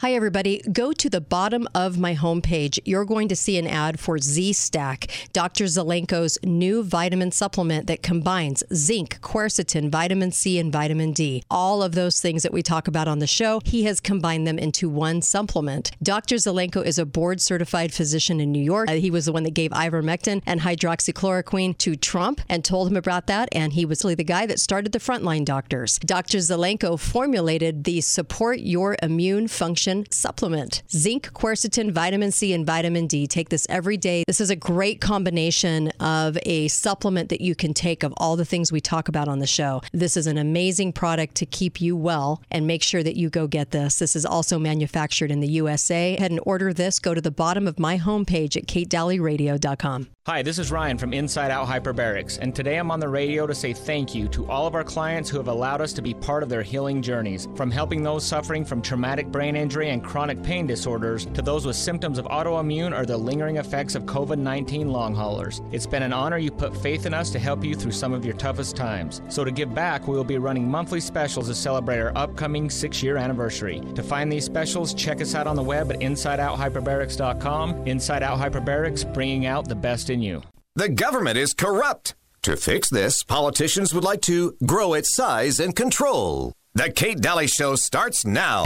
[0.00, 0.62] Hi, everybody.
[0.70, 2.78] Go to the bottom of my homepage.
[2.84, 5.64] You're going to see an ad for Z Stack, Dr.
[5.64, 11.42] Zelenko's new vitamin supplement that combines zinc, quercetin, vitamin C, and vitamin D.
[11.50, 14.56] All of those things that we talk about on the show, he has combined them
[14.56, 15.90] into one supplement.
[16.00, 16.36] Dr.
[16.36, 18.88] Zelenko is a board certified physician in New York.
[18.88, 22.96] Uh, he was the one that gave ivermectin and hydroxychloroquine to Trump and told him
[22.96, 23.48] about that.
[23.50, 25.98] And he was really the guy that started the frontline doctors.
[25.98, 26.38] Dr.
[26.38, 30.82] Zelenko formulated the Support Your Immune Function supplement.
[30.90, 33.26] Zinc, quercetin, vitamin C, and vitamin D.
[33.26, 34.24] Take this every day.
[34.26, 38.44] This is a great combination of a supplement that you can take of all the
[38.44, 39.82] things we talk about on the show.
[39.92, 43.46] This is an amazing product to keep you well and make sure that you go
[43.46, 43.98] get this.
[43.98, 46.16] This is also manufactured in the USA.
[46.18, 46.98] Head and order this.
[46.98, 50.08] Go to the bottom of my homepage at katedalleyradio.com.
[50.28, 53.54] Hi, this is Ryan from Inside Out Hyperbarics, and today I'm on the radio to
[53.54, 56.42] say thank you to all of our clients who have allowed us to be part
[56.42, 57.48] of their healing journeys.
[57.54, 61.76] From helping those suffering from traumatic brain injury and chronic pain disorders to those with
[61.76, 65.62] symptoms of autoimmune or the lingering effects of COVID 19 long haulers.
[65.72, 68.26] It's been an honor you put faith in us to help you through some of
[68.26, 69.22] your toughest times.
[69.30, 73.02] So, to give back, we will be running monthly specials to celebrate our upcoming six
[73.02, 73.80] year anniversary.
[73.94, 77.86] To find these specials, check us out on the web at InsideOutHyperbarics.com.
[77.86, 80.42] Inside Out Hyperbarics, bringing out the best in you.
[80.76, 82.14] The government is corrupt.
[82.42, 86.52] To fix this, politicians would like to grow its size and control.
[86.74, 88.64] The Kate Dalley Show starts now.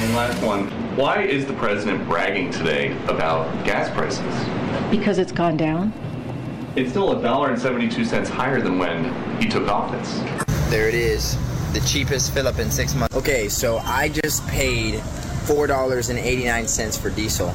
[0.00, 0.68] And last one.
[0.96, 4.90] Why is the president bragging today about gas prices?
[4.90, 5.92] Because it's gone down.
[6.76, 10.20] It's still a dollar and seventy-two cents higher than when he took office.
[10.70, 11.36] There it is.
[11.74, 13.16] The cheapest fill up in six months.
[13.16, 17.48] Okay, so I just paid $4.89 for diesel,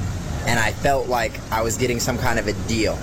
[0.46, 3.00] and I felt like I was getting some kind of a deal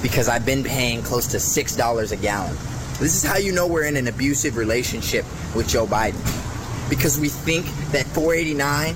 [0.00, 2.56] because I've been paying close to $6 a gallon.
[2.98, 6.18] This is how you know we're in an abusive relationship with Joe Biden.
[6.88, 8.94] Because we think that 489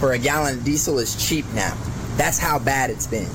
[0.00, 1.76] for a gallon of diesel is cheap now.
[2.16, 3.28] That's how bad it's been.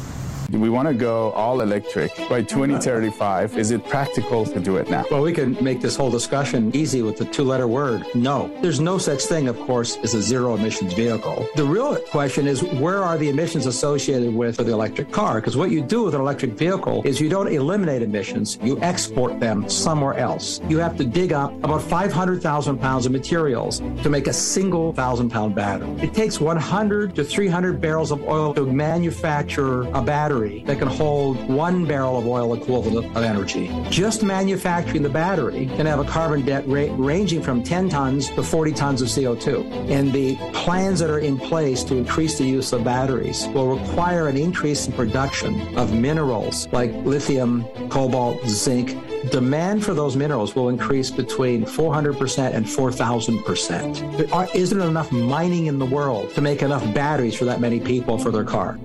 [0.52, 3.58] We want to go all electric by 2035.
[3.58, 5.04] Is it practical to do it now?
[5.12, 8.50] Well, we can make this whole discussion easy with the two letter word no.
[8.62, 11.46] There's no such thing, of course, as a zero emissions vehicle.
[11.58, 15.42] The real question is where are the emissions associated with the electric car?
[15.42, 19.42] Because what you do with an electric vehicle is you don't eliminate emissions, you export
[19.42, 20.62] them somewhere else.
[20.70, 25.30] You have to dig up about 500,000 pounds of materials to make a single thousand
[25.30, 25.90] pound battery.
[26.02, 31.38] It takes 100 to 300 barrels of oil to manufacture a battery that can hold
[31.50, 33.72] one barrel of oil equivalent of energy.
[33.90, 38.44] Just manufacturing the battery can have a carbon debt rate ranging from 10 tons to
[38.44, 39.90] 40 tons of CO2.
[39.90, 44.28] And the plans that are in place to increase the use of batteries will require
[44.28, 48.96] an increase in production of minerals like lithium, cobalt, zinc,
[49.32, 54.18] demand for those minerals will increase between 400% and 4,000%.
[54.18, 57.80] There are, isn't enough mining in the world to make enough batteries for that many
[57.80, 58.80] people for their car.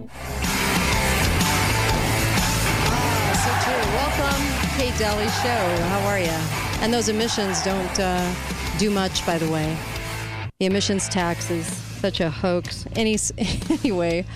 [4.99, 5.83] Dalley Show.
[5.87, 6.27] How are you?
[6.83, 8.35] And those emissions don't uh,
[8.79, 9.77] do much, by the way.
[10.61, 12.87] The emissions tax is such a hoax.
[12.95, 13.17] Any,
[13.71, 14.27] anyway,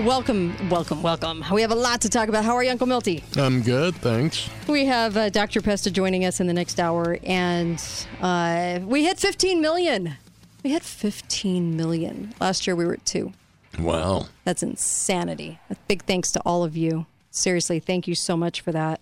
[0.00, 1.42] welcome, welcome, welcome.
[1.50, 2.44] We have a lot to talk about.
[2.44, 3.24] How are you, Uncle Milty?
[3.36, 4.50] I'm good, thanks.
[4.68, 5.62] We have uh, Dr.
[5.62, 7.82] Pesta joining us in the next hour, and
[8.20, 10.16] uh, we hit 15 million.
[10.62, 12.34] We hit 15 million.
[12.38, 13.32] Last year we were at two.
[13.78, 14.26] Wow.
[14.44, 15.58] That's insanity.
[15.70, 17.06] A big thanks to all of you.
[17.30, 19.00] Seriously, thank you so much for that.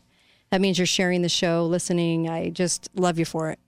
[0.50, 2.28] That means you're sharing the show, listening.
[2.28, 3.58] I just love you for it.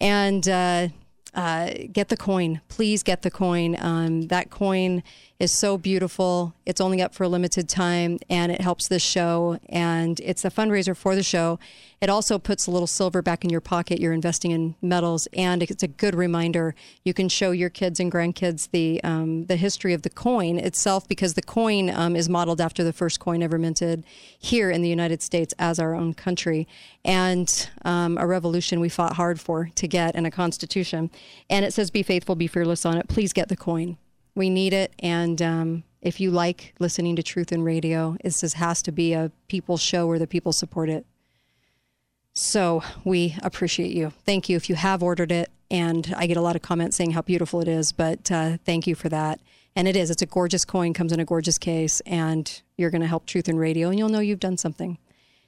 [0.00, 0.88] And uh,
[1.34, 2.60] uh, get the coin.
[2.68, 3.76] Please get the coin.
[3.78, 5.02] Um, that coin
[5.40, 6.54] is so beautiful.
[6.64, 9.58] It's only up for a limited time and it helps this show.
[9.68, 11.58] And it's a fundraiser for the show.
[12.00, 13.98] It also puts a little silver back in your pocket.
[13.98, 16.74] You're investing in metals, and it's a good reminder.
[17.02, 21.08] You can show your kids and grandkids the um, the history of the coin itself,
[21.08, 24.04] because the coin um, is modeled after the first coin ever minted
[24.38, 26.68] here in the United States as our own country,
[27.06, 31.10] and um, a revolution we fought hard for to get, and a constitution.
[31.48, 33.96] And it says, "Be faithful, be fearless." On it, please get the coin.
[34.34, 38.82] We need it, and um, if you like listening to truth in radio, this has
[38.82, 41.06] to be a people show where the people support it.
[42.34, 44.12] So we appreciate you.
[44.26, 45.50] Thank you if you have ordered it.
[45.70, 48.86] And I get a lot of comments saying how beautiful it is, but uh, thank
[48.86, 49.40] you for that.
[49.74, 53.00] And it is, it's a gorgeous coin, comes in a gorgeous case, and you're going
[53.00, 54.98] to help Truth in Radio, and you'll know you've done something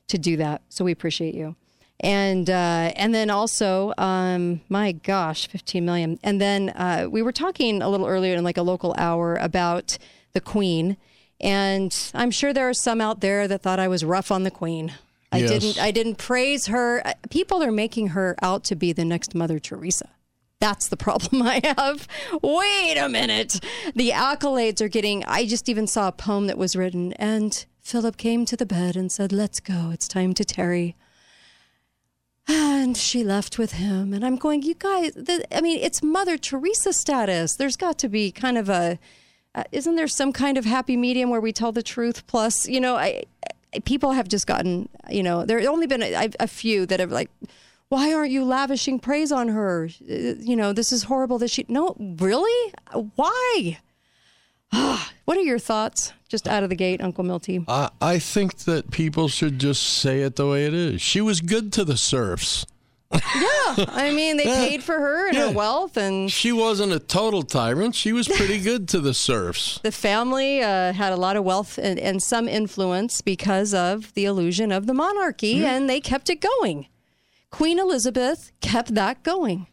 [0.09, 0.63] to do that.
[0.69, 1.55] So we appreciate you.
[2.01, 6.19] And uh, and then also, um, my gosh, 15 million.
[6.23, 9.97] And then uh, we were talking a little earlier in like a local hour about
[10.35, 10.97] the Queen.
[11.41, 14.51] And I'm sure there are some out there that thought I was rough on the
[14.51, 14.93] Queen.
[15.33, 15.51] I Yes.
[15.51, 15.79] didn't.
[15.83, 17.07] I didn't praise her.
[17.07, 20.09] Uh, People are making her out to be the next Mother Teresa.
[20.61, 22.07] That's the problem I have.
[22.43, 23.59] Wait a minute.
[23.95, 25.25] The accolades are getting.
[25.25, 28.97] I just even saw a poem that was written, and Philip came to the bed
[28.97, 29.91] and said, "Let's go.
[29.93, 30.95] It's time to tarry."
[32.49, 34.63] And she left with him, and I'm going.
[34.63, 37.57] You guys, the, I mean, it's Mother Teresa status.
[37.57, 38.99] There's got to be kind of a.
[39.55, 42.27] Uh, isn't there some kind of happy medium where we tell the truth?
[42.27, 43.25] Plus, you know, I,
[43.75, 44.89] I people have just gotten.
[45.11, 47.31] You know, there have only been a, a few that have like.
[47.89, 49.89] Why aren't you lavishing praise on her?
[50.01, 51.65] You know, this is horrible that she.
[51.69, 52.73] No, really?
[53.17, 53.79] Why?
[55.25, 56.13] what are your thoughts?
[56.29, 57.65] Just out of the gate, Uncle Milty.
[57.69, 61.01] I, I think that people should just say it the way it is.
[61.01, 62.67] She was good to the serfs.
[63.13, 63.21] Yeah,
[63.89, 65.47] I mean, they paid for her and Yeah.
[65.49, 67.95] her wealth, and She wasn't a total tyrant.
[67.95, 69.79] She was pretty good to the serfs.
[69.85, 74.25] the family uh, had a lot of wealth and, and some influence because of the
[74.25, 76.89] illusion of the monarchy, and they kept it going.
[77.51, 79.69] Queen Elizabeth kept that going.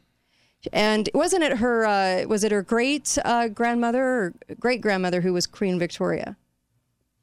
[0.72, 1.86] And wasn't it her?
[1.86, 6.38] Uh, was it her great uh, grandmother or great grandmother who was Queen Victoria?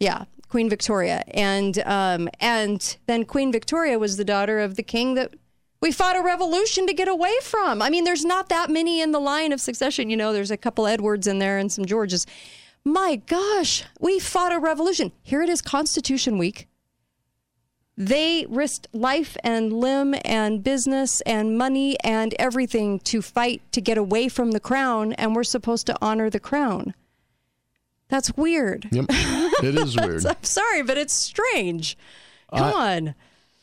[0.00, 5.14] Yeah, Queen Victoria, and um, and then Queen Victoria was the daughter of the king
[5.14, 5.34] that
[5.80, 7.80] we fought a revolution to get away from.
[7.80, 10.10] I mean, there's not that many in the line of succession.
[10.10, 12.26] You know, there's a couple Edwards in there and some Georges.
[12.84, 15.12] My gosh, we fought a revolution.
[15.22, 16.66] Here it is, Constitution Week.
[17.96, 23.98] They risked life and limb and business and money and everything to fight to get
[23.98, 26.94] away from the crown, and we're supposed to honor the crown.
[28.10, 28.88] That's weird.
[28.90, 29.06] Yep.
[29.08, 30.26] It is weird.
[30.26, 31.96] I'm sorry, but it's strange.
[32.54, 33.14] Come on.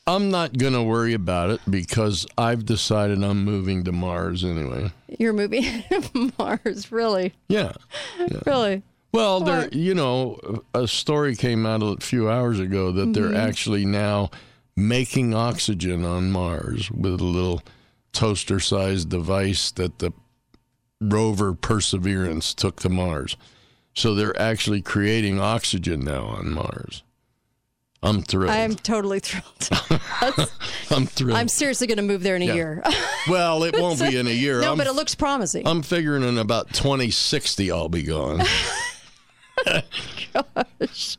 [0.08, 4.90] I'm not going to worry about it because I've decided I'm moving to Mars anyway.
[5.20, 7.34] You're moving to Mars, really?
[7.50, 7.74] Yeah.
[8.20, 8.40] yeah.
[8.46, 8.84] Really?
[9.12, 13.36] Well, there, you know, a story came out a few hours ago that they're Mm-hmm.
[13.50, 14.30] actually now
[14.78, 17.62] making oxygen on Mars with a little
[18.14, 20.14] toaster-sized device that the
[21.02, 23.36] rover Perseverance took to Mars.
[23.98, 27.02] So they're actually creating oxygen now on Mars.
[28.04, 28.52] I'm thrilled.
[28.52, 29.70] I'm I'm, totally thrilled.
[30.22, 30.50] That's-
[31.14, 31.36] thrilled.
[31.36, 32.54] I'm seriously going to move there in a Yeah.
[32.54, 32.84] year.
[33.28, 34.62] well, it won't be in a year.
[34.62, 35.66] no, I'm, but it looks promising.
[35.66, 38.44] I'm figuring in about 2060 I'll be gone.
[39.66, 41.18] Gosh.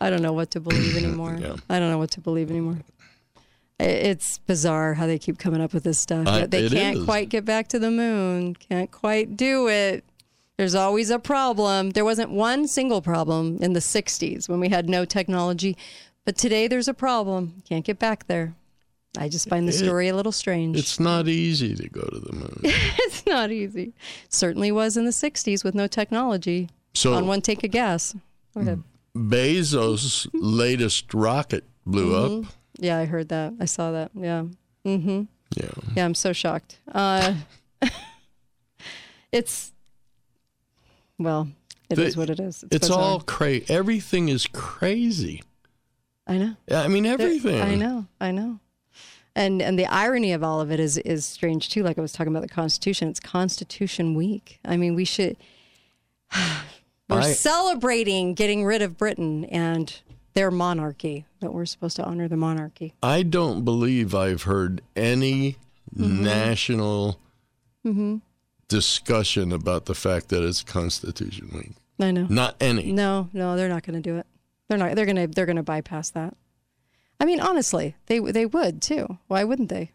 [0.00, 1.38] I don't know what to believe anymore.
[1.40, 1.54] Yeah.
[1.70, 2.78] I don't know what to believe anymore.
[3.78, 6.26] It's bizarre how they keep coming up with this stuff.
[6.26, 7.04] I- they can't is.
[7.04, 8.56] quite get back to the moon.
[8.56, 10.04] Can't quite do it.
[10.58, 11.90] There's always a problem.
[11.90, 15.76] There wasn't one single problem in the 60s when we had no technology,
[16.24, 17.62] but today there's a problem.
[17.68, 18.54] Can't get back there.
[19.18, 20.78] I just find the story a little strange.
[20.78, 22.60] It's not easy to go to the moon.
[22.62, 23.92] it's not easy.
[24.30, 28.14] Certainly was in the 60s with no technology So on one take of gas.
[28.54, 28.82] Go ahead.
[29.14, 32.46] Bezos' latest rocket blew Mm-hmm.
[32.46, 32.52] up.
[32.78, 33.52] Yeah, I heard that.
[33.60, 34.12] I saw that.
[34.14, 34.44] Yeah.
[34.86, 35.22] Mm-hmm.
[35.56, 35.70] Yeah.
[35.94, 36.78] Yeah, I'm so shocked.
[36.90, 37.34] Uh,
[39.32, 39.72] it's,
[41.22, 41.48] well,
[41.90, 42.64] it is The- what it is.
[42.70, 42.98] It's bizarre.
[43.00, 43.66] all crazy.
[43.68, 45.42] Everything is crazy.
[46.26, 46.56] I know.
[46.70, 47.60] I mean, everything.
[47.60, 48.06] I know.
[48.20, 48.58] I know.
[49.34, 51.82] And and the irony of all of it is is strange too.
[51.82, 53.08] Like I was talking about the Constitution.
[53.08, 54.58] It's Constitution Week.
[54.64, 55.36] I mean, we should.
[57.08, 59.94] We're I- celebrating getting rid of Britain and
[60.34, 62.94] their monarchy, That we're supposed to honor the monarchy.
[63.02, 65.56] I don't believe I've heard any
[65.94, 66.24] Mm-hmm.
[66.24, 67.20] national
[68.72, 71.72] discussion about the fact that it's Constitution Week.
[72.00, 72.26] I know.
[72.28, 72.90] Not any.
[72.92, 74.26] No, no, they're not going to do it.
[74.68, 74.94] They're not.
[74.96, 75.26] They're going to.
[75.28, 76.34] They're going to bypass that.
[77.20, 79.18] I mean, honestly, they they would too.
[79.28, 79.92] Why wouldn't they?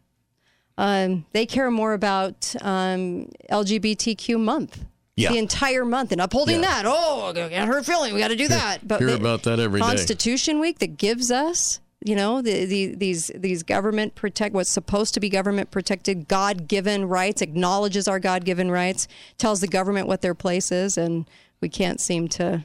[0.77, 5.31] Um, they care more about um, LGBTQ month, Yeah.
[5.31, 6.84] the entire month, and upholding Yeah.
[6.84, 6.86] that.
[6.86, 8.13] Oh, can't hurt feeling.
[8.13, 8.88] We got to do that.
[8.88, 9.88] But Hear about that every day.
[9.88, 15.13] Constitution Week that gives us, you know, the, the these these government protect what's supposed
[15.16, 20.08] to be government protected, God given rights, acknowledges our God given rights, tells the government
[20.08, 21.27] what their place is, and
[21.60, 22.63] we can't seem to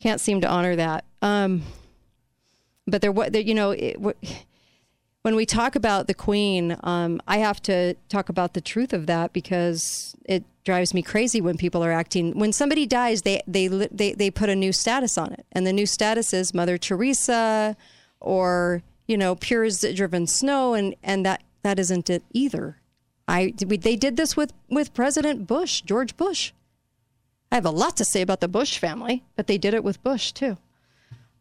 [0.00, 1.04] can't seem to honor that.
[1.20, 1.62] Um,
[2.86, 3.96] but there, what you know, it,
[5.22, 9.06] when we talk about the Queen, um, I have to talk about the truth of
[9.06, 12.38] that because it drives me crazy when people are acting.
[12.38, 15.72] When somebody dies, they they they they put a new status on it, and the
[15.72, 17.76] new status is Mother Teresa,
[18.22, 22.78] or you know, pure as driven snow, and and that that isn't it either.
[23.28, 26.52] I they did this with with President Bush, George Bush.
[27.50, 30.02] I have a lot to say about the Bush family, but they did it with
[30.02, 30.56] Bush too.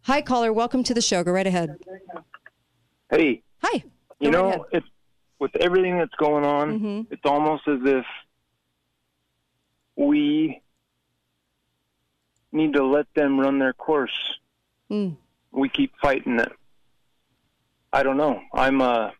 [0.04, 0.52] Hi, caller.
[0.52, 1.24] Welcome to the show.
[1.24, 1.78] Go right ahead.
[3.10, 3.84] Hey, Hi.
[4.20, 4.62] you Go right know, ahead.
[4.74, 4.88] it's
[5.40, 7.08] with everything that's going on, Mhm.
[7.12, 8.06] it's almost as if
[9.96, 10.62] we
[12.52, 14.38] need to let them run their course.
[14.90, 15.16] Mm.
[15.52, 16.52] We keep fighting it.
[17.94, 18.42] I don't know.
[18.54, 19.12] I'm uh,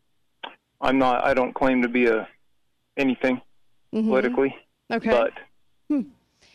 [0.80, 1.24] I'm not.
[1.24, 2.28] I don't claim to be a
[2.98, 3.42] anything
[3.94, 4.08] Mhm.
[4.08, 4.56] politically,
[4.92, 5.10] Okay.
[5.10, 5.34] but
[5.90, 6.02] Hmm.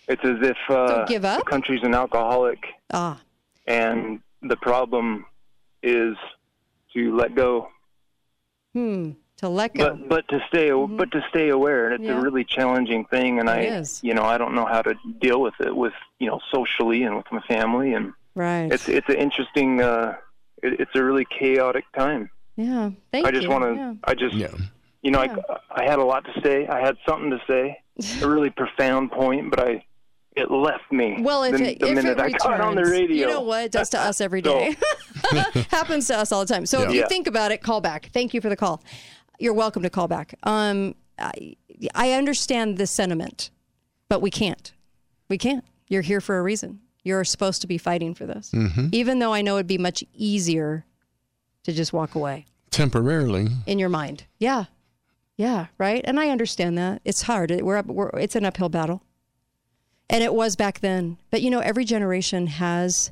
[0.08, 1.38] it's as if uh, Don't give up?
[1.44, 2.58] the country's an alcoholic,
[2.92, 3.20] ah,
[3.66, 5.26] and the problem
[5.82, 6.16] is
[6.94, 7.68] to let go.
[8.72, 9.10] hmm.
[9.38, 9.90] To let go.
[9.90, 12.18] But but to stay but to stay aware, and it's Yeah.
[12.18, 13.38] a really challenging thing.
[13.38, 14.02] And It I, is.
[14.02, 17.14] you know, I don't know how to deal with it with you know socially and
[17.18, 18.72] with my family, and right.
[18.72, 19.82] it's it's an interesting.
[19.82, 20.16] Uh,
[20.66, 22.30] it, it's a really chaotic time.
[22.56, 22.90] yeah.
[23.12, 23.74] Thank I just want to.
[23.74, 23.94] Yeah.
[24.04, 24.34] I just.
[24.34, 24.48] Yeah.
[25.02, 25.36] You know, Yeah.
[25.70, 26.66] I I had a lot to say.
[26.66, 27.80] I had something to say,
[28.22, 29.84] a really profound point, but I
[30.34, 31.16] it left me.
[31.20, 33.16] Well, if the, it, the if minute it I returns, got on the radio.
[33.16, 34.76] you know what it does to us every day.
[35.30, 36.66] So- Happens to us all the time.
[36.66, 37.06] So if you Yeah.
[37.08, 38.10] think about it, call back.
[38.12, 38.82] Thank you for the call.
[39.38, 40.34] You're welcome to call back.
[40.42, 41.56] Um, I,
[41.94, 43.50] I understand the sentiment,
[44.10, 44.72] but we can't.
[45.30, 45.64] We can't.
[45.88, 46.80] You're here for a reason.
[47.06, 48.50] You're supposed to be fighting for this.
[48.52, 48.92] Mhm.
[48.92, 50.84] Even though I know it'd be much easier
[51.62, 53.48] to just walk away Temporarily.
[53.66, 54.24] in your mind.
[54.38, 54.64] Yeah.
[55.36, 56.00] Yeah, right?
[56.04, 57.00] And I understand that.
[57.04, 57.50] It's hard.
[57.50, 59.02] It- We're, up, we're it's an uphill battle.
[60.10, 61.18] And it was back then.
[61.30, 63.10] But you know, every generation has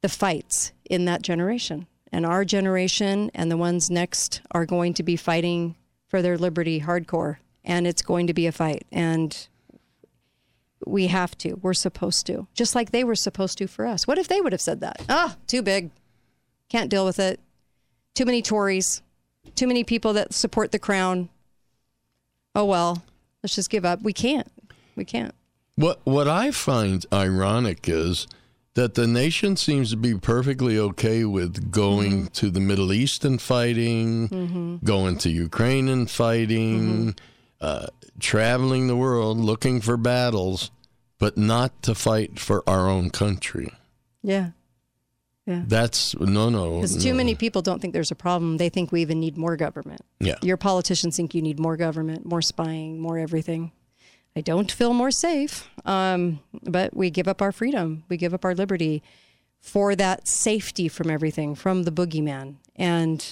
[0.00, 1.86] the fights in that generation.
[2.12, 5.74] And our generation and the ones next are going to be fighting
[6.06, 7.38] for their liberty hardcore.
[7.64, 8.84] And it's going to be a fight.
[8.92, 9.48] And
[10.86, 11.54] we have to.
[11.62, 12.46] We're supposed to.
[12.54, 14.06] Just like they were supposed to for us.
[14.06, 15.02] What if they would have said that?
[15.08, 15.90] Ah, too big.
[16.68, 17.40] Can't deal with it.
[18.14, 19.02] Too many Tories.
[19.54, 21.28] Too many people that support the crown.
[22.54, 23.02] Oh well,
[23.42, 24.02] let's just give up.
[24.02, 24.50] We can't.
[24.96, 25.34] We can't.
[25.76, 28.26] What what I find ironic is
[28.74, 33.40] that the nation seems to be perfectly okay with going to the Middle East and
[33.40, 34.84] fighting, Mhm.
[34.84, 37.14] going to Ukraine and fighting,
[37.60, 37.86] uh,
[38.18, 40.70] traveling the world looking for battles,
[41.18, 43.72] but not to fight for our own country.
[44.22, 44.50] Yeah.
[45.46, 45.62] Yeah.
[45.66, 46.76] That's no, no.
[46.76, 47.16] Because too no.
[47.16, 48.56] many people don't think there's a problem.
[48.56, 50.00] They think we even need more government.
[50.18, 50.36] Yeah.
[50.42, 53.72] Your politicians think you need more government, more spying, more everything.
[54.36, 55.68] I don't feel more safe.
[55.84, 58.04] Um, but we give up our freedom.
[58.08, 59.02] We give up our liberty
[59.60, 62.56] for that safety from everything, from the boogeyman.
[62.76, 63.24] And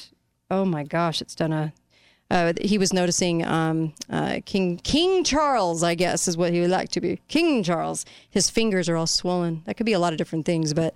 [0.50, 1.72] oh my gosh, it's done a.
[2.32, 6.70] Uh, he was noticing um, uh, King King Charles, I guess, is what he would
[6.70, 7.20] like to be.
[7.28, 8.06] King Charles.
[8.30, 9.62] His fingers are all swollen.
[9.66, 10.94] That could be a lot of different things, but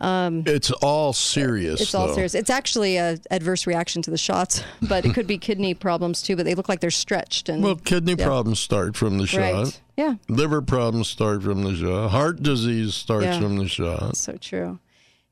[0.00, 1.80] um, It's all serious.
[1.80, 2.14] it's all though.
[2.14, 2.34] serious.
[2.34, 6.36] It's actually a adverse reaction to the shots, but it could be kidney problems too.
[6.36, 8.26] But they look like they're stretched and Well, kidney Yeah.
[8.26, 9.40] problems start from the shot.
[9.40, 9.80] Right.
[9.96, 10.14] Yeah.
[10.28, 12.10] Liver problems start from the shot.
[12.10, 13.40] Heart disease starts Yeah.
[13.40, 14.16] from the shot.
[14.16, 14.78] So true.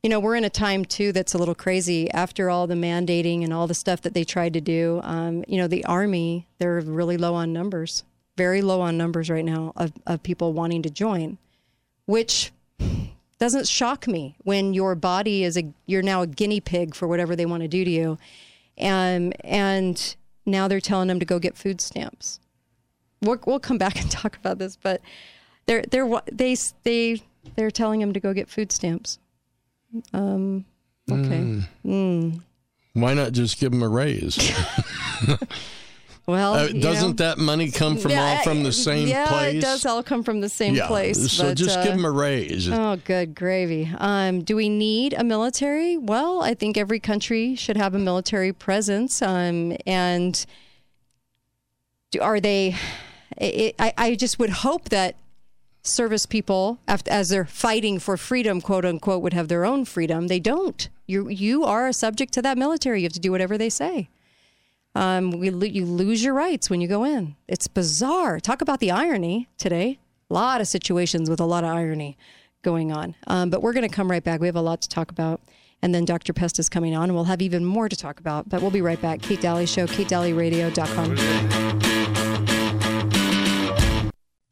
[0.03, 2.11] You know, we're in a time too that's a little crazy.
[2.13, 5.57] After all the mandating and all the stuff that they tried to do, um, you
[5.59, 8.05] know, the army they're really low on numbers,
[8.37, 11.39] very low on numbers right now of, of people wanting to join,
[12.07, 12.53] which
[13.39, 17.35] doesn't shock me when your body is a you're now a guinea pig for whatever
[17.35, 18.19] they want to do to you,
[18.77, 22.41] and and now they're telling them to go get food stamps.
[23.21, 25.01] We'll, we'll come back and talk about this, but
[25.67, 27.23] they're they're they they
[27.57, 29.19] they're telling them to go get food stamps.
[30.13, 30.65] Um,
[31.11, 31.63] okay.
[31.85, 32.41] Mm.
[32.95, 34.39] Why not just give them a raise?
[36.27, 37.25] Well, Uh, doesn't know.
[37.27, 39.55] that money come from Yeah, all from the same yeah, place?
[39.55, 41.33] Yeah, it does all come from the same Yeah, place.
[41.33, 42.69] so but, just uh, give them a raise.
[42.69, 43.91] Oh, good gravy.
[43.97, 45.97] Um, do we need a military?
[45.97, 49.23] Well, I think every country should have a military presence.
[49.23, 50.45] Um, and
[52.11, 52.77] do, are they?
[53.39, 55.17] It, I, I just would hope that
[55.89, 60.29] service people, as they're fighting for freedom, quote unquote, would have their own freedom.
[60.29, 60.89] They don't.
[61.07, 63.01] You you are a subject to that military.
[63.01, 64.09] You have to do whatever they say.
[64.95, 67.37] Um, we you lose your rights when you go in.
[67.47, 68.41] It's bizarre.
[68.41, 69.99] Talk about the irony today.
[70.31, 72.19] A lot of situations with a lot of irony
[72.63, 73.15] going on.
[73.27, 74.41] Um, but we're going to come right back.
[74.41, 75.41] We have a lot to talk about.
[75.81, 76.33] And then Dr.
[76.33, 78.49] Pest is coming on, and we'll have even more to talk about.
[78.49, 79.23] But we'll be right back.
[79.23, 81.68] Kate Dalley Show, katedalleyradio.com.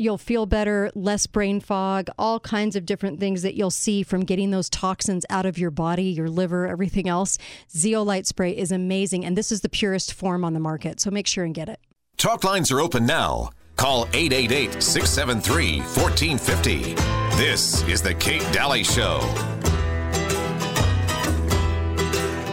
[0.00, 4.20] You'll feel better, less brain fog, all kinds of different things that you'll see from
[4.20, 7.36] getting those toxins out of your body, your liver, everything else.
[7.76, 11.00] Zeolite spray is amazing, and this is the purest form on the market.
[11.00, 11.80] So make sure and get it.
[12.16, 13.50] Talk lines are open now.
[13.74, 16.94] Call 888 673 1450.
[17.36, 19.18] This is The Kate Dalley Show.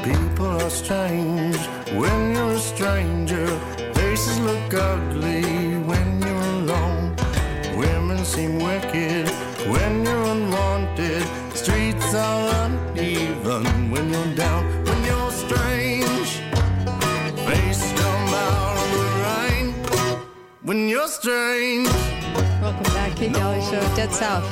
[0.04, 1.58] People are strange
[1.94, 3.46] when you're a stranger.
[3.94, 5.96] Faces look ugly when you're alone.
[5.96, 6.15] Women
[8.26, 9.30] seem wicked
[9.70, 11.22] when you're unwanted.
[11.54, 14.66] Streets are uneven when you're down.
[14.84, 16.30] When you're strange,
[17.46, 19.74] face come out of the rain.
[20.64, 21.88] When you're strange.
[22.62, 24.44] Welcome back, Kate Dalley Show, Dead South.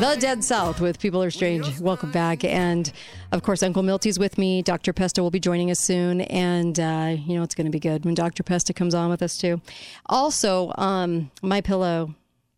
[0.00, 1.80] The Dead South with People Are Strange.
[1.80, 2.44] Welcome back.
[2.44, 2.90] And
[3.30, 4.62] of course, Uncle Milty's with me.
[4.62, 4.94] Dr.
[4.94, 6.22] Pesta will be joining us soon.
[6.22, 8.42] And, uh, you know, it's going to be good when Dr.
[8.42, 9.60] Pesta comes on with us, too.
[10.06, 12.14] Also, um, My Pillow.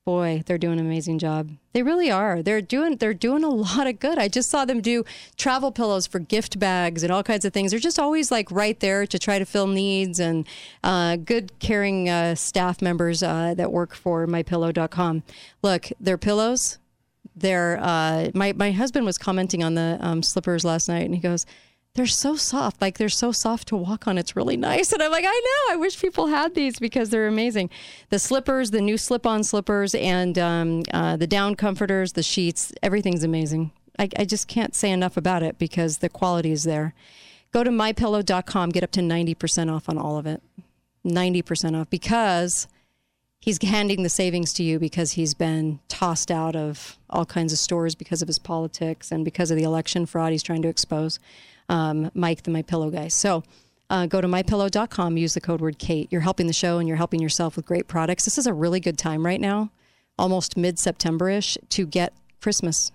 [0.06, 1.50] Boy, they're doing an amazing job.
[1.73, 2.42] They really are.
[2.42, 4.18] They're doing they're doing a lot of good.
[4.18, 5.02] I just saw them do
[5.38, 7.70] travel pillows for gift bags and all kinds of things.
[7.70, 10.46] They're just always like right there to try to fill needs and
[10.82, 15.23] uh, good caring uh, staff members uh, that work for mypillow.com.
[15.62, 16.76] Look, their pillows,
[17.34, 21.21] they're uh, my my husband was commenting on the um, slippers last night, and he
[21.21, 21.47] goes,
[21.95, 24.19] "They're so soft, like they're so soft to walk on.
[24.19, 25.28] It's really nice." And I'm like, "I
[25.69, 25.75] know.
[25.75, 27.71] I wish people had these because they're amazing.
[28.11, 33.25] The slippers, the new slip-on slippers, and um, uh, the down comforters, the sheets, everything's
[33.25, 33.71] amazing.
[33.99, 36.95] I, I just can't say enough about it because the quality is there.
[37.52, 40.43] Go to mypillow.com, get up to ninety percent off on all of it.
[41.04, 42.69] Ninety percent off because."
[43.45, 47.59] he's handing the savings to you because he's been tossed out of all kinds of
[47.59, 51.19] stores because of his politics and because of the election fraud he's trying to expose.
[51.69, 53.09] Um, Mike, the My Pillow guy.
[53.09, 53.43] So
[53.91, 56.09] uh, go to mypillow.com, use the code word Kate.
[56.11, 58.25] You're helping the show and you're helping yourself with great products.
[58.25, 59.71] This is a really good time right now,
[60.19, 62.93] almost mid September ish, to get Christmas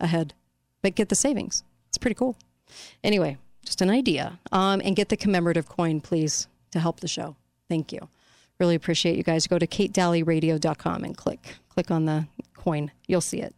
[0.00, 0.34] ahead,
[0.82, 1.64] but get the savings.
[1.88, 2.36] It's pretty cool.
[3.02, 4.38] Anyway, just an idea.
[4.52, 7.36] Um, and get the commemorative coin, please, to help the show.
[7.68, 8.08] Thank you.
[8.58, 9.46] Really appreciate you guys.
[9.46, 12.90] Go to katedalleyradio.com and click click on the coin.
[13.06, 13.54] You'll see it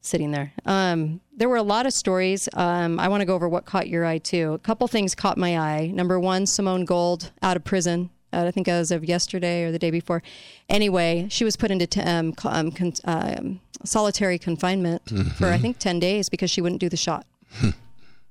[0.00, 0.52] sitting there.
[0.64, 2.48] Um, there were a lot of stories.
[2.54, 4.52] Um, I want to go over what caught your eye too.
[4.52, 5.88] A couple things caught my eye.
[5.88, 8.10] Number one, Simone Gold out of prison.
[8.32, 10.22] Uh, I think as of yesterday or the day before.
[10.68, 15.30] Anyway, she was put into t- um, um, con- um, solitary confinement mm-hmm.
[15.30, 17.26] for I think ten days because she wouldn't do the shot.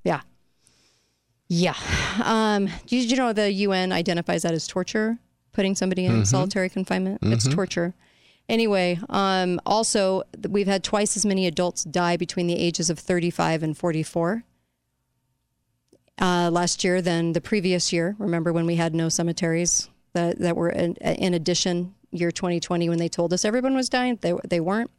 [0.03, 0.21] yeah,
[1.47, 1.75] yeah.
[2.23, 5.17] Um, did you know the UN identifies that as torture?
[5.57, 6.23] putting somebody in mm-hmm.
[6.23, 7.19] solitary confinement.
[7.19, 7.33] Mm-hmm.
[7.33, 7.95] It's torture.
[8.49, 13.63] Anyway, um, also, we've had twice as many adults die between the ages of 35
[13.63, 14.43] and 44
[16.19, 18.15] uh, last year than the previous year.
[18.19, 22.99] Remember when we had no cemeteries that, that were in, in addition, year 2020, when
[22.99, 24.17] they told us everyone was dying?
[24.21, 24.91] They, they weren't.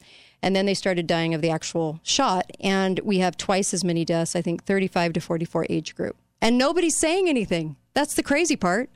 [0.42, 2.50] And then they started dying of the actual shot.
[2.60, 6.16] And we have twice as many deaths, I think 35 to 44 age group.
[6.40, 7.76] And nobody's saying anything.
[7.94, 8.90] That's the crazy part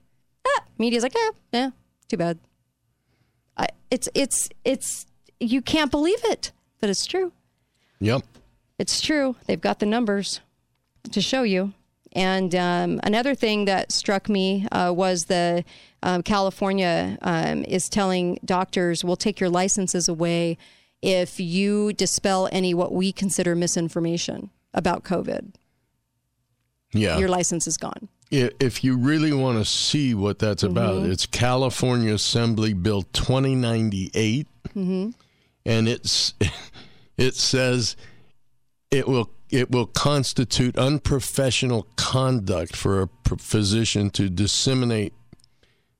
[0.46, 1.70] ah, media's like, yeah, yeah,
[2.08, 2.38] too bad.
[3.62, 5.06] I, it's it's it's
[5.38, 7.32] you can't believe it, but it's true.
[8.00, 8.22] Yep,
[8.78, 9.36] it's true.
[9.46, 10.40] They've got the numbers
[11.10, 11.72] to show you.
[12.14, 15.64] And um, another thing that struck me uh, was the
[16.02, 20.58] um, California um, is telling doctors, "We'll take your licenses away
[21.00, 25.54] if you dispel any what we consider misinformation about COVID."
[26.92, 30.76] Yeah, your license is gone if you really want to see what that's mm-hmm.
[30.76, 35.10] about, it's California Assembly Bill 2098, mm-hmm.
[35.66, 36.34] and it's
[37.16, 37.96] it says
[38.90, 45.12] it will it will constitute unprofessional conduct for a physician to disseminate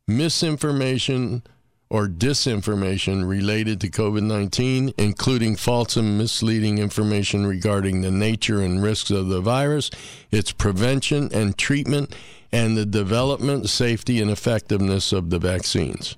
[0.08, 1.42] misinformation
[1.92, 8.82] or disinformation related to COVID 19, including false and misleading information regarding the nature and
[8.82, 9.90] risks of the virus,
[10.30, 12.16] its prevention and treatment,
[12.50, 16.16] and the development, safety, and effectiveness of the vaccines.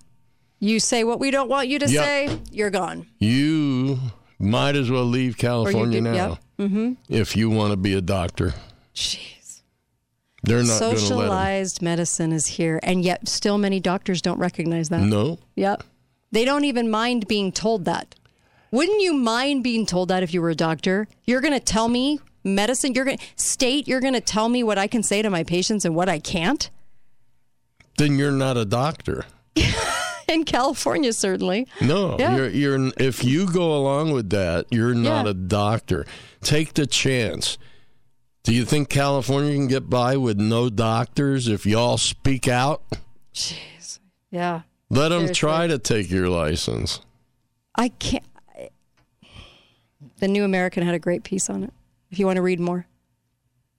[0.60, 2.04] You say what we don't want you to Yep.
[2.04, 3.08] say, you're gone.
[3.18, 3.98] You
[4.38, 6.38] might as well leave California now yep.
[6.60, 6.92] Mm-hmm.
[7.08, 8.54] if you want to be a doctor.
[8.94, 9.43] Jeez.
[10.44, 10.78] They're not.
[10.78, 15.00] Socialized medicine is here, and yet still many doctors don't recognize that.
[15.00, 15.38] No.
[15.56, 15.82] Yep.
[16.32, 18.14] They don't even mind being told that.
[18.70, 21.06] Wouldn't you mind being told that if you were a doctor?
[21.26, 24.62] You're going to tell me medicine, you're going to state, you're going to tell me
[24.64, 26.68] what I can say to my patients and what I can't?
[27.98, 29.24] Then you're not a doctor.
[30.28, 31.68] In California, certainly.
[31.80, 32.34] No, Yeah.
[32.36, 35.30] you're you're if you go along with that, you're not Yeah.
[35.30, 36.06] a doctor.
[36.42, 37.56] Take the chance.
[38.44, 42.82] Do you think California can get by with no doctors if y'all speak out?
[43.32, 44.00] Jeez.
[44.30, 44.62] Yeah.
[44.90, 47.00] Let them try to take your license.
[47.74, 48.24] I can't.
[50.18, 51.72] The New American had a great piece on it.
[52.10, 52.86] If you want to read more,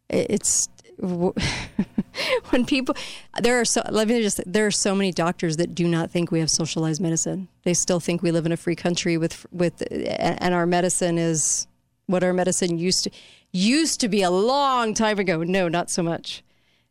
[0.09, 0.67] it's
[2.49, 2.95] when people
[3.41, 6.31] there are so let me just there are so many doctors that do not think
[6.31, 7.47] we have socialized medicine.
[7.63, 11.67] They still think we live in a free country with with and our medicine is
[12.07, 13.11] what our medicine used to
[13.55, 15.41] used to be a long time ago.
[15.43, 16.43] No, not so much.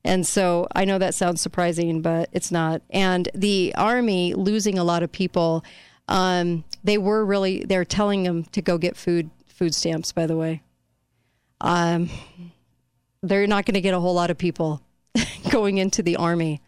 [0.02, 2.82] And so I know that sounds surprising, but it's not.
[2.90, 5.64] And the army losing a lot of people,
[6.08, 10.12] um, they were really they're telling them to go get food food stamps.
[10.12, 10.62] By the way,
[11.60, 12.10] um,
[13.22, 14.82] they're not going to get a whole lot of people
[15.50, 16.60] going into the army.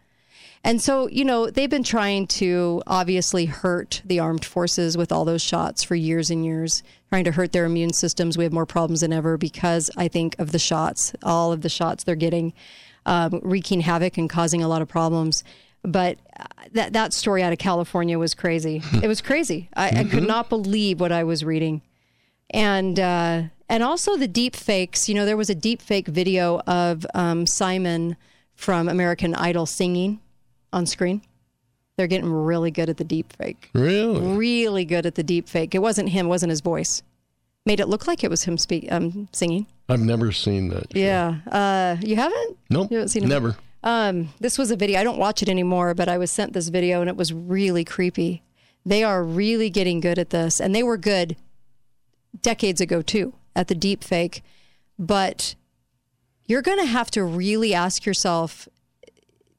[0.63, 5.23] And so, you know, they've been trying to obviously hurt the armed forces with all
[5.23, 8.37] those shots for years and years, trying to hurt their immune systems.
[8.37, 11.69] We have more problems than ever because I think of the shots, all of the
[11.69, 12.53] shots they're getting,
[13.05, 15.43] um, wreaking havoc and causing a lot of problems.
[15.83, 18.81] But uh, that that story out of California was crazy.
[19.01, 19.69] it was crazy.
[19.75, 21.81] I, I could not believe what I was reading
[22.49, 25.07] and uh, and also the deep fakes.
[25.07, 28.17] You know, there was a deep fake video of um, Simon
[28.55, 30.19] from American Idol singing
[30.73, 31.21] on screen.
[31.97, 33.69] They're getting really good at the deep fake.
[33.73, 34.19] Really?
[34.21, 35.73] Really good at the deep fake.
[35.73, 36.27] It wasn't him.
[36.27, 37.01] It wasn't his voice.
[37.65, 39.65] Made it look like it was him speak um, singing.
[39.89, 40.95] I've never seen that.
[40.95, 41.37] Yeah.
[41.51, 42.57] Uh, you haven't?
[42.69, 42.91] Nope.
[42.91, 43.27] You haven't seen it?
[43.27, 43.57] Never.
[43.83, 44.99] Um, this was a video.
[44.99, 47.83] I don't watch it anymore, but I was sent this video and it was really
[47.83, 48.43] creepy.
[48.85, 51.35] They are really getting good at this, and they were good
[52.41, 54.43] decades ago too at the deep fake.
[54.97, 55.55] But
[56.45, 58.69] you're going to have to really ask yourself,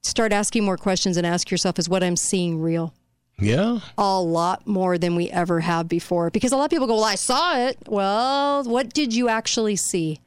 [0.08, 2.94] start asking more questions and ask yourself, is what I'm seeing real?
[3.40, 3.78] Yeah.
[3.96, 6.28] A lot more than we ever have before.
[6.30, 7.78] Because a lot of people go, Well, I saw it.
[7.86, 10.20] Well, what did you actually see?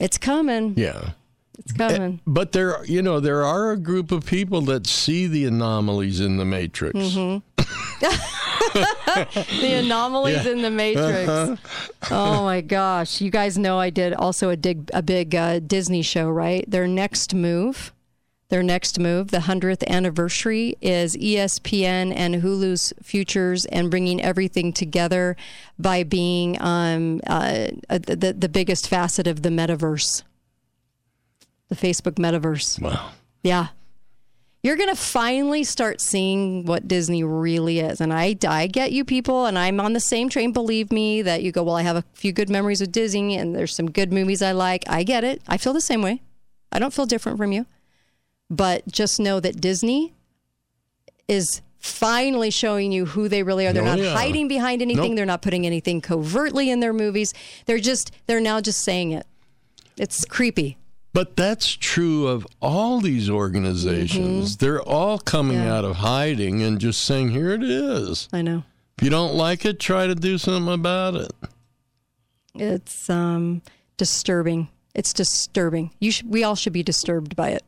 [0.00, 0.74] It's coming.
[0.76, 1.10] Yeah.
[1.56, 2.20] It's coming.
[2.26, 6.36] But there, you know, there are a group of people that see the anomalies in
[6.36, 6.98] the matrix.
[6.98, 7.42] Mhm.
[8.74, 10.50] the anomalies Yeah.
[10.52, 11.28] in the matrix.
[11.28, 11.56] Uh-huh.
[12.10, 13.20] oh my gosh!
[13.20, 16.68] You guys know I did also a dig a big uh, Disney show, right?
[16.68, 17.92] Their next move,
[18.48, 25.36] their next move, the hundredth anniversary is ESPN and Hulu's futures and bringing everything together
[25.78, 30.22] by being um, uh, uh, the the biggest facet of the metaverse,
[31.68, 32.80] the Facebook metaverse.
[32.80, 33.12] Wow.
[33.42, 33.68] Yeah.
[34.62, 38.00] You're going to finally start seeing what Disney really is.
[38.00, 41.42] And I, I get you people, and I'm on the same train, believe me, that
[41.42, 44.10] you go, well, I have a few good memories with Disney, and there's some good
[44.10, 44.84] movies I like.
[44.88, 45.42] I get it.
[45.46, 46.22] I feel the same way.
[46.72, 47.66] I don't feel different from you.
[48.54, 50.12] But just know that Disney
[51.28, 53.72] is finally showing you who they really are.
[53.72, 54.14] They're Oh, not yeah.
[54.14, 55.10] hiding behind anything.
[55.10, 55.16] Nope.
[55.16, 57.34] They're not putting anything covertly in their movies.
[57.66, 59.26] They're just, they're now just saying it.
[59.96, 60.76] It's creepy.
[61.12, 64.56] But that's true of all these organizations.
[64.56, 65.66] They're all coming Mm-hmm.
[65.66, 65.74] Yeah.
[65.78, 68.28] out of hiding and just saying, here it is.
[68.32, 68.64] I know.
[68.98, 71.32] If you don't like it, try to do something about it.
[72.54, 73.62] It's um,
[73.96, 74.68] disturbing.
[74.94, 75.90] It's disturbing.
[76.00, 77.62] You should, we all should be disturbed by it.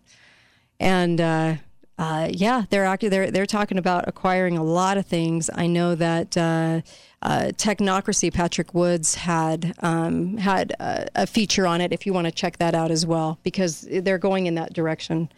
[0.78, 1.56] And uh,
[1.98, 5.48] uh, yeah, they're they're they're talking about acquiring a lot of things.
[5.54, 6.82] I know that uh,
[7.22, 11.92] uh, Technocracy Patrick Woods had um, had a, a feature on it.
[11.92, 15.30] If you want to check that out as well, because they're going in that direction.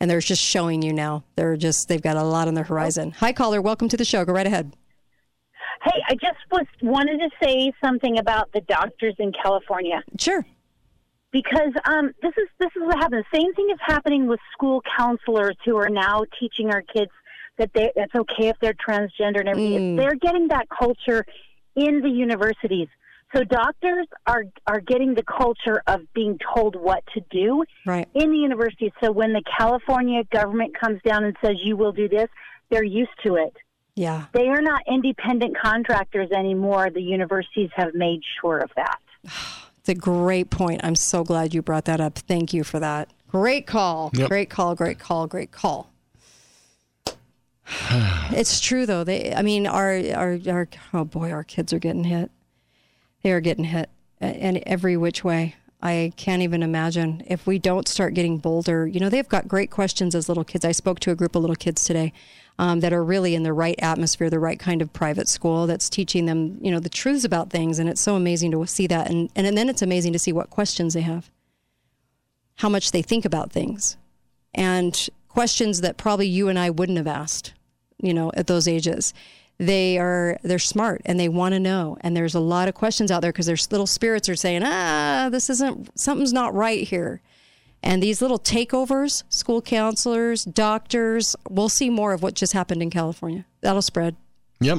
[0.00, 1.24] And they're just showing you now.
[1.34, 3.10] They're just they've got a lot on their horizon.
[3.18, 4.24] Hi caller, welcome to the show.
[4.24, 4.76] Go right ahead.
[5.82, 10.04] Hey, I just was wanted to say something about the doctors in California.
[10.16, 10.46] Sure.
[11.30, 13.24] Because um, this is this is what happened.
[13.30, 17.10] The same thing is happening with school counselors who are now teaching our kids
[17.58, 19.96] that they it's okay if they're transgender and everything.
[19.96, 19.98] Mm.
[19.98, 21.26] They're getting that culture
[21.76, 22.88] in the universities.
[23.34, 28.08] So doctors are are getting the culture of being told what to do right.
[28.14, 28.92] in the universities.
[29.02, 32.28] So when the California government comes down and says you will do this,
[32.70, 33.54] they're used to it.
[33.96, 34.26] Yeah.
[34.32, 36.88] They are not independent contractors anymore.
[36.88, 38.98] The universities have made sure of that.
[39.88, 40.82] It's a great point.
[40.84, 42.18] I'm so glad you brought that up.
[42.18, 43.10] Thank you for that.
[43.26, 44.10] Great call.
[44.12, 44.28] Yep.
[44.28, 44.74] Great call.
[44.74, 45.26] Great call.
[45.26, 45.90] Great call.
[48.30, 49.02] it's true though.
[49.02, 52.30] They, I mean, our, our, our, oh boy, our kids are getting hit.
[53.22, 53.88] They are getting hit
[54.20, 55.54] in every which way.
[55.80, 58.86] I can't even imagine if we don't start getting bolder.
[58.86, 60.66] You know, they've got great questions as little kids.
[60.66, 62.12] I spoke to a group of little kids today
[62.58, 65.88] um, that are really in the right atmosphere, the right kind of private school that's
[65.88, 67.78] teaching them, you know, the truths about things.
[67.78, 69.08] And it's so amazing to see that.
[69.08, 71.30] And, and, and then it's amazing to see what questions they have,
[72.56, 73.96] how much they think about things,
[74.54, 77.54] and questions that probably you and I wouldn't have asked,
[77.98, 79.14] you know, at those ages
[79.58, 83.10] they are they're smart and they want to know and there's a lot of questions
[83.10, 87.20] out there because their little spirits are saying ah this isn't something's not right here
[87.82, 92.90] and these little takeovers school counselors doctors we'll see more of what just happened in
[92.90, 94.16] california that'll spread
[94.60, 94.78] Yep.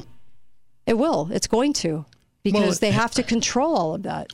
[0.86, 2.06] it will it's going to
[2.44, 4.28] because Well, they have to control all of that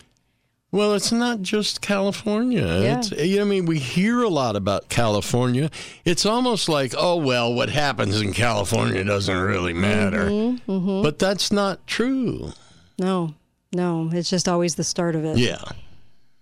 [0.71, 2.65] Well, it's not just California.
[2.81, 2.97] Yeah.
[2.99, 5.69] It's, I mean, we hear a lot about California.
[6.03, 10.25] It's almost like, oh, well, what happens in California doesn't really matter.
[10.29, 11.01] Mm-hmm.
[11.01, 12.51] But that's not true.
[12.99, 13.33] no
[13.73, 15.63] no it's just always the start of it Yeah.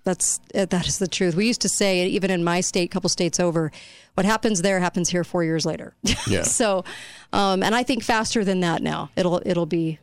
[0.03, 1.35] That's uh, that is the truth.
[1.35, 3.71] We used to say even in my state, couple states over,
[4.15, 5.95] what happens there happens here four years later.
[6.27, 6.43] Yeah.
[6.43, 6.83] so,
[7.33, 9.09] um, and I think faster than that now.
[9.15, 9.99] It'll it'll be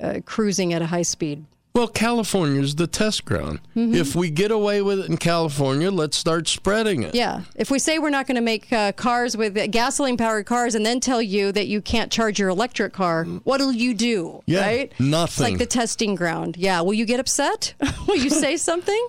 [0.00, 1.44] uh, cruising at a high speed.
[1.72, 3.60] Well, California's the test ground.
[3.76, 3.94] Mhm.
[3.94, 7.14] If we get away with it in California, let's start spreading it.
[7.14, 7.42] Yeah.
[7.54, 10.84] If we say we're not going to make uh, cars with gasoline powered cars and
[10.84, 14.42] then tell you that you can't charge your electric car, what'll you do?
[14.46, 14.92] Yeah, Right?
[14.98, 16.56] It's like the testing ground.
[16.56, 16.80] Yeah.
[16.80, 17.74] Will you get upset?
[18.08, 19.08] Will you say something?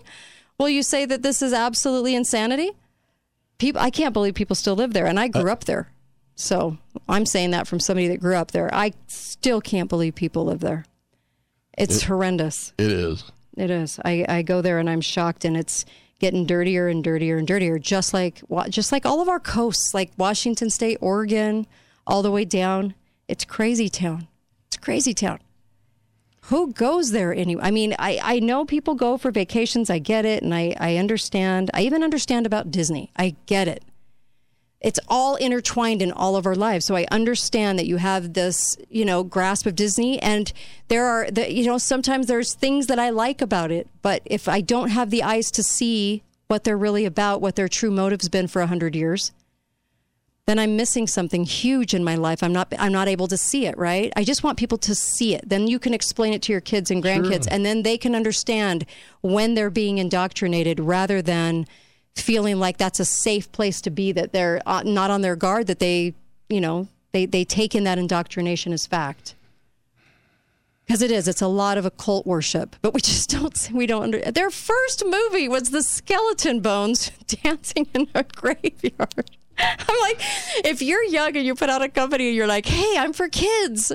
[0.59, 2.71] Will you say that this is absolutely insanity?
[3.57, 5.89] People, I can't believe people still live there, and I grew up there.
[6.35, 6.77] So
[7.09, 8.73] I'm saying that from somebody that grew up there.
[8.73, 10.85] I still can't believe people live there.
[11.77, 12.73] It's It- horrendous.
[12.77, 13.23] It is.
[13.57, 13.99] It is.
[14.05, 15.85] I, I go there and I'm shocked, and it's
[16.19, 17.77] getting dirtier and dirtier and dirtier.
[17.79, 21.67] Just like just like all of our coasts, like Washington State, Oregon,
[22.07, 22.93] all the way down.
[23.27, 24.27] It's crazy town.
[24.67, 25.39] It's crazy town.
[26.45, 27.61] Who goes there anyway?
[27.63, 29.89] I mean, I, I know people go for vacations.
[29.89, 31.69] I get it, and I, I understand.
[31.73, 33.11] I even understand about Disney.
[33.15, 33.83] I get it
[34.81, 36.85] it's all intertwined in all of our lives.
[36.85, 40.51] So I understand that you have this, you know, grasp of Disney and
[40.87, 44.49] there are the, you know, sometimes there's things that I like about it, but if
[44.49, 48.27] I don't have the eyes to see what they're really about, what their true motive's
[48.27, 49.31] been for a hundred years,
[50.47, 52.41] then I'm missing something huge in my life.
[52.41, 54.11] I'm not I'm not able to see it, right?
[54.15, 55.47] I just want people to see it.
[55.47, 57.51] Then you can explain it to your kids and grandkids Sure.
[57.53, 58.85] and then they can understand
[59.21, 61.67] when they're being indoctrinated rather than
[62.15, 65.67] feeling like that's a safe place to be that they're uh, not on their guard
[65.67, 66.13] that they,
[66.49, 69.35] you know, they they take in that indoctrination as fact.
[70.85, 73.69] Because it is, it's a lot of occult worship, but we just don't.
[73.73, 74.03] We don't.
[74.03, 79.31] Under, their first movie was the skeleton bones dancing in a graveyard.
[79.57, 80.19] I'm like,
[80.65, 83.29] if you're young and you put out a company and you're like, hey, I'm for
[83.29, 83.91] kids.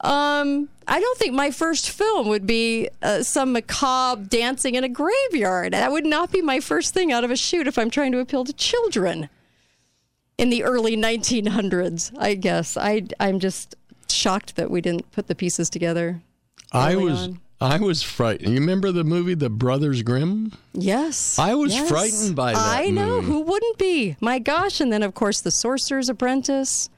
[0.00, 4.88] Um, I don't think my first film would be uh, some macabre dancing in a
[4.88, 5.72] graveyard.
[5.72, 8.18] That would not be my first thing out of a shoot if I'm trying to
[8.18, 9.28] appeal to children
[10.38, 12.12] in the early 1900s.
[12.18, 13.74] I guess I I'm just
[14.08, 16.20] shocked that we didn't put the pieces together.
[16.72, 17.40] I was on.
[17.58, 18.52] I was frightened.
[18.52, 20.52] You remember the movie The Brothers Grimm?
[20.74, 21.38] Yes.
[21.38, 21.88] I was yes.
[21.88, 23.16] frightened by that I know.
[23.22, 23.26] movie.
[23.28, 24.16] Who wouldn't be?
[24.20, 24.78] My gosh.
[24.78, 26.90] And then, of course, The Sorcerer's Apprentice.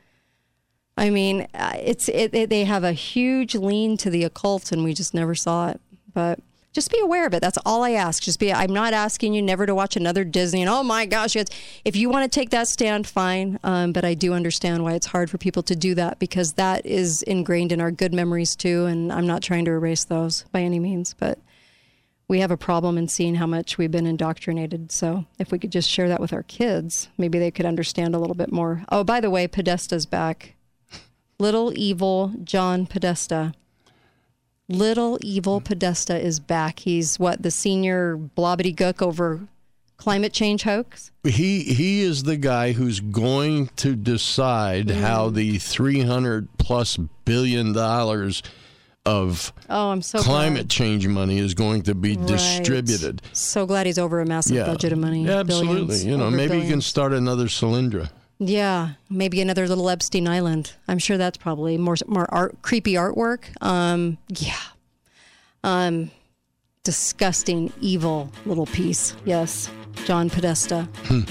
[0.99, 4.83] I mean, uh, it's it, it, they have a huge lean to the occult, and
[4.85, 5.81] we just never saw it.
[6.13, 6.41] But
[6.73, 7.41] just be aware of it.
[7.41, 8.23] That's all I ask.
[8.23, 8.53] Just be.
[8.53, 10.61] I'm not asking you never to watch another Disney.
[10.63, 13.59] And oh my gosh, if you want to take that stand, fine.
[13.65, 16.85] Um, but I do understand why it's hard for people to do that because that
[16.85, 18.87] is ingrained in our good memories too.
[18.87, 21.39] And I'm not trying to erase those by any means, but
[22.29, 24.93] we have a problem in seeing how much we've been indoctrinated.
[24.93, 28.19] So if we could just share that with our kids, maybe they could understand a
[28.19, 28.85] little bit more.
[28.91, 30.55] Oh, by the way, Podesta's back.
[31.41, 33.53] Little evil John Podesta.
[34.69, 36.81] Little evil Podesta is back.
[36.81, 39.43] He's what the senior blobbity gook over
[39.97, 41.13] climate change hoax.
[41.25, 45.01] He he is the guy who's going to decide Mm.
[45.01, 48.43] how the 300 plus billion dollars
[49.07, 50.71] of Oh, I'm so climate glad.
[50.71, 52.27] change money is going to be Right.
[52.27, 53.23] distributed.
[53.33, 54.67] So glad he's over a massive Yeah.
[54.67, 55.25] budget of money.
[55.25, 55.77] Yeah, absolutely.
[55.87, 58.11] Billions, you know, maybe he can start another Solyndra.
[58.39, 60.75] Yeah, maybe another little Epstein Island.
[60.87, 63.45] I'm sure that's probably more more art, creepy artwork.
[63.61, 64.61] Um, yeah,
[65.65, 66.11] um,
[66.85, 69.15] disgusting, evil little piece.
[69.25, 69.71] Yes,
[70.05, 70.89] John Podesta.
[71.05, 71.23] Hmm.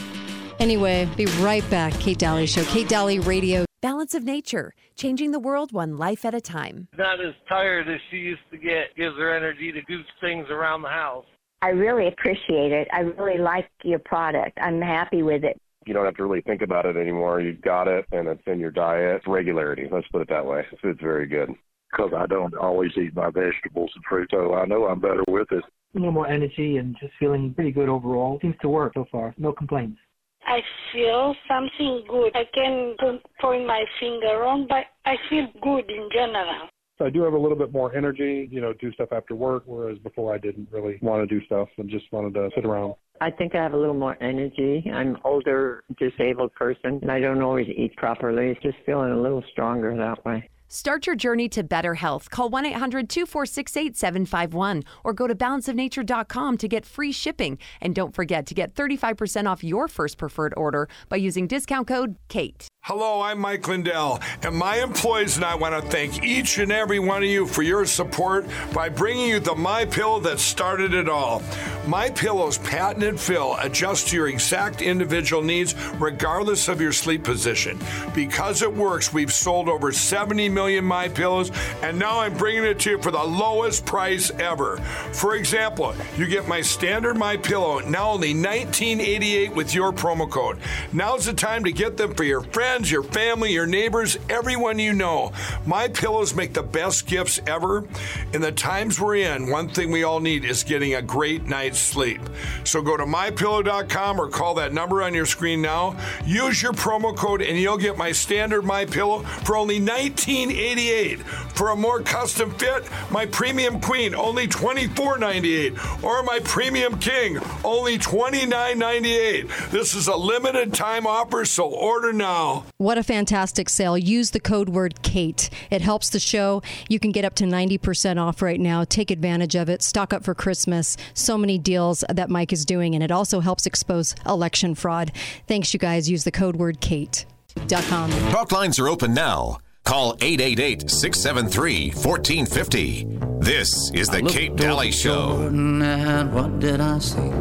[0.59, 1.93] Anyway, be right back.
[1.99, 3.65] Kate Dalley Show, Kate Dalley Radio.
[3.79, 6.87] Balance of Nature, changing the world one life at a time.
[6.97, 8.95] Not as tired as she used to get.
[8.97, 11.25] Gives her energy to do things around the house.
[11.61, 12.87] I really appreciate it.
[12.91, 14.57] I really like your product.
[14.61, 15.61] I'm happy with it.
[15.87, 17.39] You don't have to really think about it anymore.
[17.39, 19.21] You've got it, and it's in your diet.
[19.25, 19.87] Regularity.
[19.91, 20.65] Let's put it that way.
[20.83, 21.49] It's very good.
[21.91, 25.47] Because I don't always eat my vegetables and fruit, so I know I'm better with
[25.51, 25.63] it.
[25.95, 28.37] A little more energy and just feeling pretty good overall.
[28.41, 29.33] Seems to work so far.
[29.37, 29.97] No complaints.
[30.45, 30.59] I
[30.91, 32.35] feel something good.
[32.35, 32.95] I can
[33.39, 36.67] point my finger on, but I feel good in general.
[36.97, 39.63] So I do have a little bit more energy, you know, do stuff after work,
[39.65, 42.95] whereas before I didn't really want to do stuff and just wanted to sit around.
[43.21, 44.89] I think I have a little more energy.
[44.93, 48.49] I'm older, disabled person, and I don't always eat properly.
[48.49, 50.49] It's just feeling a little stronger that way.
[50.69, 52.29] Start your journey to better health.
[52.29, 57.57] Call 1 800 246 8751 or go to balanceofnature.com to get free shipping.
[57.79, 62.17] And don't forget to get 35% off your first preferred order by using discount code
[62.27, 62.67] KATE.
[62.87, 66.99] Hello, I'm Mike Lindell, and my employees and I want to thank each and every
[66.99, 71.09] one of you for your support by bringing you the My Pillow that started it
[71.09, 71.43] all.
[71.85, 77.77] My Pillow's patented fill adjusts to your exact individual needs regardless of your sleep position.
[78.15, 82.79] Because it works, we've sold over 70 million My Pillows, and now I'm bringing it
[82.79, 84.77] to you for the lowest price ever.
[85.11, 90.57] For example, you get my standard My Pillow now only 1988 with your promo code.
[90.93, 94.77] Now's the time to get them for your friends friends, your family, your neighbors, everyone
[94.77, 95.31] you know.
[95.65, 97.87] My pillows make the best gifts ever.
[98.33, 101.79] In the times we're in, one thing we all need is getting a great night's
[101.79, 102.21] sleep.
[102.65, 105.97] So go to mypillow.com or call that number on your screen now.
[106.23, 111.23] Use your promo code and you'll get my standard My Pillow for only $19.88.
[111.57, 117.97] For a more custom fit, my premium queen only $24.98 or my premium king only
[117.97, 119.71] $29.98.
[119.71, 122.66] This is a limited time offer, so order now.
[122.77, 123.97] What a fantastic sale.
[123.97, 125.49] Use the code word KATE.
[125.71, 126.61] It helps the show.
[126.89, 128.83] You can get up to 90% off right now.
[128.83, 129.81] Take advantage of it.
[129.81, 130.97] Stock up for Christmas.
[131.13, 135.11] So many deals that Mike is doing, and it also helps expose election fraud.
[135.47, 136.09] Thanks, you guys.
[136.09, 138.11] Use the code word KATE.com.
[138.31, 139.57] Talk lines are open now.
[139.83, 143.07] Call 888 673 1450.
[143.39, 145.47] This is the Kate Dalley Show.
[145.47, 147.31] And what did I see?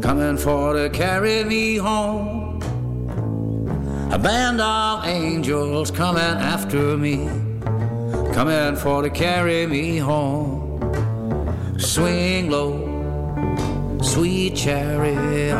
[0.00, 2.39] Coming for to carry me home.
[4.12, 7.28] A band of angels coming after me,
[8.34, 10.80] coming for to carry me home.
[11.78, 15.54] Swing low, sweet chariot,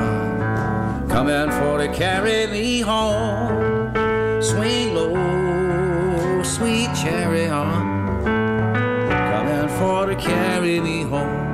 [1.08, 4.42] coming for to carry me home.
[4.42, 7.50] Swing low, sweet chariot,
[9.30, 11.46] coming for to carry me home.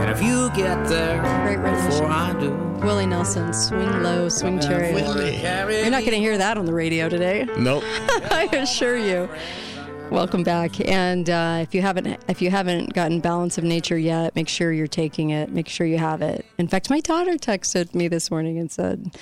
[0.00, 1.20] And if you get there
[1.56, 5.06] before I do, Willie Nelson, swing low, swing chariot.
[5.06, 7.48] You're not going to hear that on the radio today.
[7.56, 7.82] Nope.
[7.86, 9.26] I assure you.
[10.10, 10.86] Welcome back.
[10.86, 14.70] And uh, if you haven't, if you haven't gotten Balance of Nature yet, make sure
[14.70, 15.48] you're taking it.
[15.48, 16.44] Make sure you have it.
[16.58, 19.16] In fact, my daughter texted me this morning and said,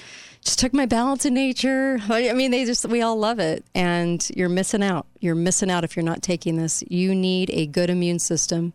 [0.45, 4.29] "Just took my Balance of Nature." I mean, they just we all love it, and
[4.35, 5.07] you're missing out.
[5.21, 6.83] You're missing out if you're not taking this.
[6.89, 8.73] You need a good immune system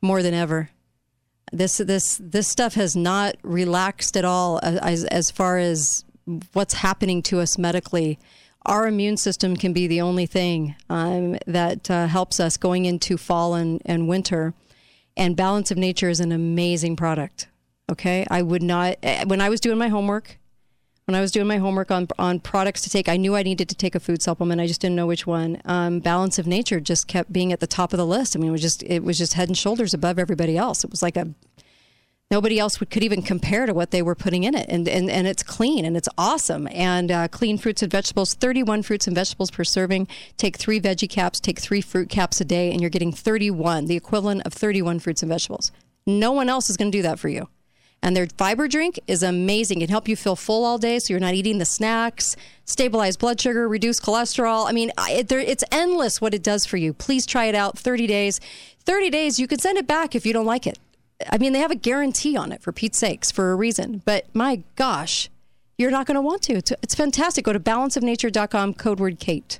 [0.00, 0.70] more than ever
[1.52, 6.04] this this this stuff has not relaxed at all as as far as
[6.52, 8.18] what's happening to us medically.
[8.66, 13.16] Our immune system can be the only thing um, that uh, helps us going into
[13.16, 14.52] fall and, and winter.
[15.16, 17.48] And Balance of Nature is an amazing product.
[17.90, 20.38] Okay, I would not eh, when I was doing my homework.
[21.08, 23.70] When I was doing my homework on on products to take, I knew I needed
[23.70, 24.60] to take a food supplement.
[24.60, 25.58] I just didn't know which one.
[25.64, 28.36] Um, Balance of Nature just kept being at the top of the list.
[28.36, 30.84] I mean, it was just it was just head and shoulders above everybody else.
[30.84, 31.32] It was like a
[32.30, 34.66] nobody else would, could even compare to what they were putting in it.
[34.68, 36.68] And, and, and it's clean and it's awesome.
[36.72, 40.08] And uh, clean fruits and vegetables, 31 fruits and vegetables per serving.
[40.36, 43.96] Take three veggie caps, take three fruit caps a day, and you're getting 31, the
[43.96, 45.72] equivalent of 31 fruits and vegetables.
[46.06, 47.48] No one else is going to do that for you.
[48.02, 49.78] And their fiber drink is amazing.
[49.78, 53.16] It can help you feel full all day so you're not eating the snacks, stabilize
[53.16, 54.68] blood sugar, reduce cholesterol.
[54.68, 56.92] I mean, it, it's endless what it does for you.
[56.92, 58.40] Please try it out 30 days.
[58.84, 60.78] 30 days, you can send it back if you don't like it.
[61.30, 64.02] I mean, they have a guarantee on it for Pete's sakes for a reason.
[64.04, 65.28] But my gosh,
[65.76, 66.54] you're not going to want to.
[66.54, 67.44] It's, it's fantastic.
[67.44, 69.58] Go to balanceofnature.com, code word Kate.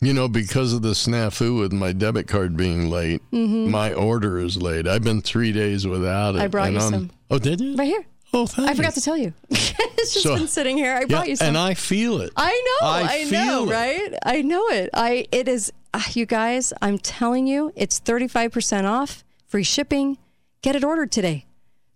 [0.00, 3.68] You know, because of the snafu with my debit card being late, Mhm.
[3.68, 4.86] my order is late.
[4.86, 6.42] I've been three days without it.
[6.42, 7.10] I brought you I'm- some.
[7.30, 7.74] Oh, did you?
[7.76, 8.04] Right here.
[8.34, 8.70] Oh, thanks.
[8.70, 9.32] I forgot to tell you.
[9.50, 10.94] it's just So- been sitting here.
[10.94, 11.48] I Yeah, brought you some.
[11.48, 12.32] and I feel it.
[12.36, 12.86] I know.
[12.88, 13.72] I I, know, it.
[13.72, 14.14] right?
[14.26, 14.90] I know it.
[14.92, 20.18] I it is ah, you guys, I'm telling you, it's 35% off, free shipping.
[20.60, 21.46] Get it ordered today.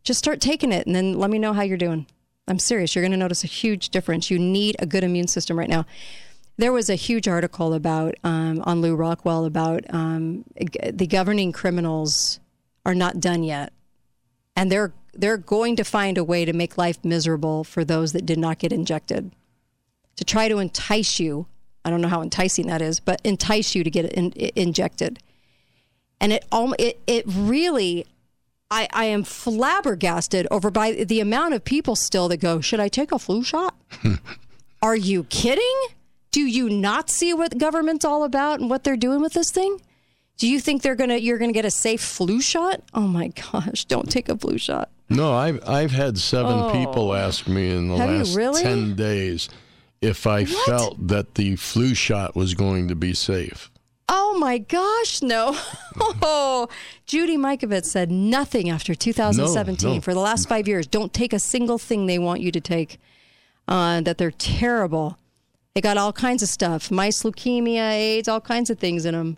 [0.05, 2.07] Just start taking it and then let me know how you're doing.
[2.47, 2.95] I'm serious.
[2.95, 4.31] You're going to notice a huge difference.
[4.31, 5.85] You need a good immune system right now.
[6.59, 10.45] There was a huge article about um, on Lew Rockwell about um,
[10.93, 12.41] the governing criminals
[12.85, 13.73] are not done yet,
[14.57, 18.27] and they're they're going to find a way to make life miserable for those that
[18.27, 19.33] did not get injected,
[20.17, 21.47] to try to entice you.
[21.85, 25.21] I don't know how enticing that is, but entice you to get in, injected,
[26.21, 28.05] and it it it really.
[28.71, 32.89] I, I am flabbergasted over by the amount of people still that go, should I
[32.89, 33.75] take a flu shot?
[34.83, 35.75] Are you kidding?
[36.31, 39.51] Do you not see what the government's all about and what they're doing with this
[39.51, 39.81] thing?
[40.37, 42.83] Do you think they're gonna you're gonna get a safe flu shot?
[42.95, 44.91] Oh my gosh, don't take a flu shot.
[45.09, 46.71] No, I've I've had seven Oh.
[46.73, 48.63] people ask me in the Have last really?
[48.63, 49.49] ten days
[50.01, 53.71] if I felt that the flu shot was going to be safe.
[54.11, 55.57] Oh my gosh, no.
[56.23, 56.69] Oh,
[57.07, 60.01] Judy Mikovits said nothing after 2017 No, no.
[60.01, 60.87] for the last five years.
[60.87, 62.99] Don't take a single thing they want you to take.
[63.67, 65.19] Uh, that they're terrible.
[65.79, 69.37] They got all kinds of stuff: mice, leukemia, AIDS, all kinds of things in them.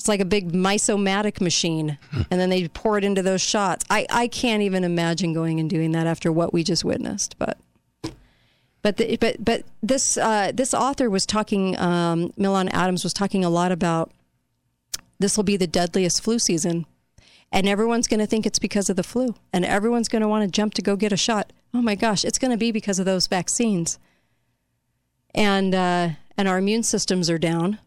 [0.00, 1.96] It's like a big mysomatic machine,
[2.28, 3.84] and then they pour it into those shots.
[3.88, 7.36] I, I can't even imagine going and doing that after what we just witnessed.
[7.38, 7.58] But
[8.82, 11.78] but the, but but this uh, this author was talking.
[11.78, 14.10] Um, Milan Adams was talking a lot about
[15.20, 16.84] this will be the deadliest flu season,
[17.52, 20.42] and everyone's going to think it's because of the flu, and everyone's going to want
[20.42, 21.52] to jump to go get a shot.
[21.72, 24.00] Oh my gosh, it's going to be because of those vaccines,
[25.36, 27.78] and uh, and our immune systems are down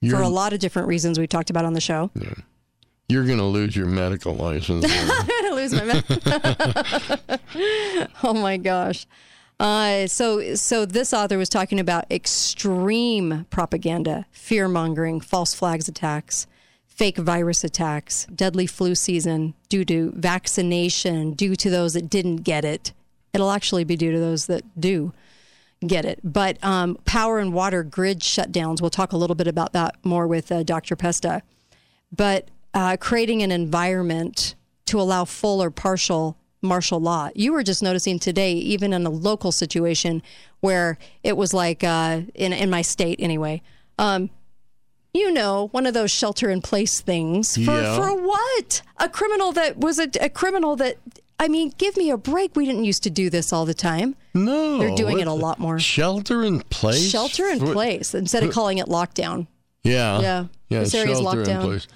[0.00, 2.10] for You're- a lot of different reasons we talked about on the show.
[3.08, 4.86] You're going to lose your medical license.
[4.88, 7.30] I'm gonna lose my mouth.
[8.24, 9.06] oh my gosh.
[9.60, 16.46] Uh, so, so this author was talking about extreme propaganda, fear mongering, false flags attacks,
[16.86, 22.64] fake virus attacks, deadly flu season due to vaccination, due to those that didn't get
[22.64, 22.92] it.
[23.34, 25.12] It'll actually be due to those that do
[25.88, 26.20] get it.
[26.22, 28.80] But um, power and water grid shutdowns.
[28.80, 30.96] We'll talk a little bit about that more with uh, Dr.
[30.96, 31.42] Pesta.
[32.14, 34.54] But uh, creating an environment
[34.86, 37.28] to allow full or partial martial law.
[37.34, 40.22] You were just noticing today, even in a local situation
[40.60, 43.62] where it was like uh, in in my state anyway.
[43.98, 44.30] Um,
[45.14, 47.96] you know, one of those shelter in place things for Yeah.
[47.96, 48.82] for what?
[48.98, 50.96] A criminal that was a, a criminal that.
[51.42, 52.54] I mean, give me a break.
[52.54, 54.14] We didn't used to do this all the time.
[54.32, 55.80] No, They're doing it a lot more.
[55.80, 57.10] Shelter in place.
[57.10, 59.48] Shelter in For- place instead of calling it lockdown.
[59.82, 60.20] Yeah.
[60.20, 60.44] Yeah.
[60.68, 60.80] Yeah.
[60.80, 61.64] This area's locked down.
[61.64, 61.88] place.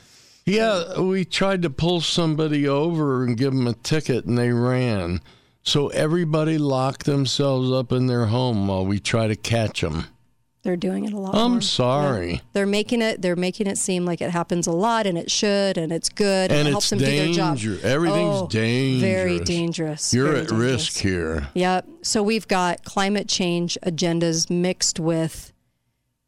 [0.46, 5.20] Yeah, we tried to pull somebody over and give them a ticket, and they ran.
[5.62, 10.06] So everybody locked themselves up in their home while we try to catch them.
[10.66, 11.32] They're doing it a lot.
[11.36, 11.60] I'm more.
[11.60, 12.42] sorry.
[12.52, 13.22] They're making it.
[13.22, 16.50] They're making it seem like it happens a lot, and it should, and it's good,
[16.50, 17.56] and, And it helps them do their job.
[17.84, 19.00] everything's Oh, dangerous.
[19.00, 20.12] Very dangerous.
[20.12, 20.72] You're very at dangerous.
[20.88, 21.46] risk here.
[21.54, 21.86] Yep.
[22.02, 25.52] So we've got climate change agendas mixed with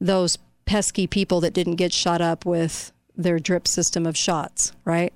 [0.00, 5.12] those pesky people that didn't get shot up with their drip system of shots, right?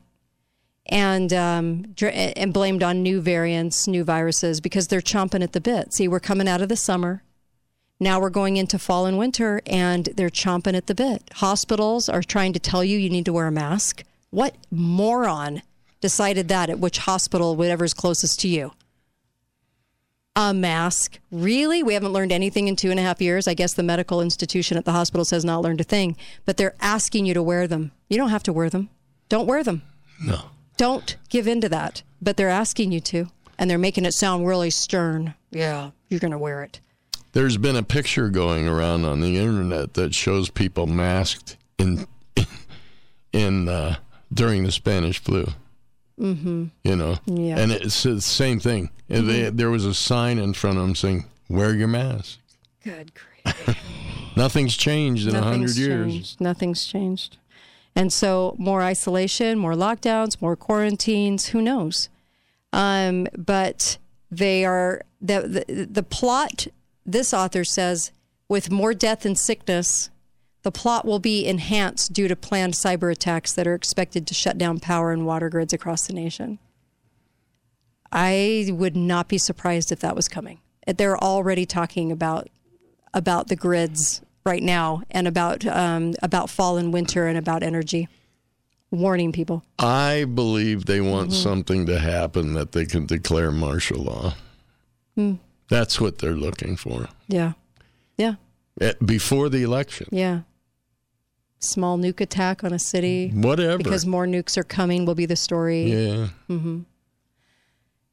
[0.86, 5.94] And um, and blamed on new variants, new viruses, because they're chomping at the bit.
[5.94, 7.22] See, we're coming out of the summer.
[8.02, 11.22] Now we're going into fall and winter, and they're chomping at the bit.
[11.34, 14.02] Hospitals are trying to tell you you need to wear a mask.
[14.30, 15.62] What moron
[16.00, 18.72] decided that at which hospital, whatever's closest to you?
[20.34, 21.20] A mask?
[21.30, 21.84] Really?
[21.84, 23.46] We haven't learned anything in two and a half years.
[23.46, 26.74] I guess the medical institution at the hospital says not learned a thing, but they're
[26.80, 27.92] asking you to wear them.
[28.08, 28.90] You don't have to wear them.
[29.28, 29.82] Don't wear them.
[30.20, 30.46] No.
[30.76, 33.28] Don't give in to that, but they're asking you to,
[33.60, 35.34] and they're making it sound really stern.
[35.52, 36.80] Yeah, you're going to wear it.
[37.32, 42.06] There's been a picture going around on the internet that shows people masked in
[43.32, 43.96] in uh,
[44.32, 45.46] during the Spanish flu.
[46.20, 46.66] Mm-hmm.
[46.84, 47.58] You know, Yeah.
[47.58, 48.90] and it's the same thing.
[49.08, 52.38] And They, there was a sign in front of them saying, "Wear your mask."
[52.84, 53.12] Good
[53.44, 53.78] grief!
[54.36, 56.36] Nothing's changed in a hundred years.
[56.38, 57.38] Nothing's changed.
[57.94, 62.08] And so more isolation, more lockdowns, more quarantines, who knows?
[62.72, 63.98] Um, but
[64.30, 66.66] they are the, the the plot
[67.04, 68.12] this author says
[68.48, 70.10] with more death and sickness,
[70.62, 74.58] the plot will be enhanced due to planned cyber attacks that are expected to shut
[74.58, 76.58] down power and water grids across the nation.
[78.12, 80.60] I would not be surprised if that was coming.
[80.86, 82.48] They're already talking about
[83.14, 88.08] about the grids right now and about um, about fall and winter and about energy,
[88.90, 89.64] warning people.
[89.78, 91.42] I believe they want Mhm.
[91.42, 94.34] something to happen that they can declare martial law.
[95.14, 95.34] Hmm.
[95.72, 97.52] That's what they're looking for Yeah,
[98.16, 98.34] yeah,
[98.80, 100.06] Eh, before the election.
[100.12, 100.40] yeah.
[101.58, 103.78] Small nuke attack on a city, Whatever.
[103.78, 105.04] because more nukes are coming.
[105.06, 105.84] Will be the story.
[105.92, 106.28] Yeah.
[106.48, 106.78] Mm hmm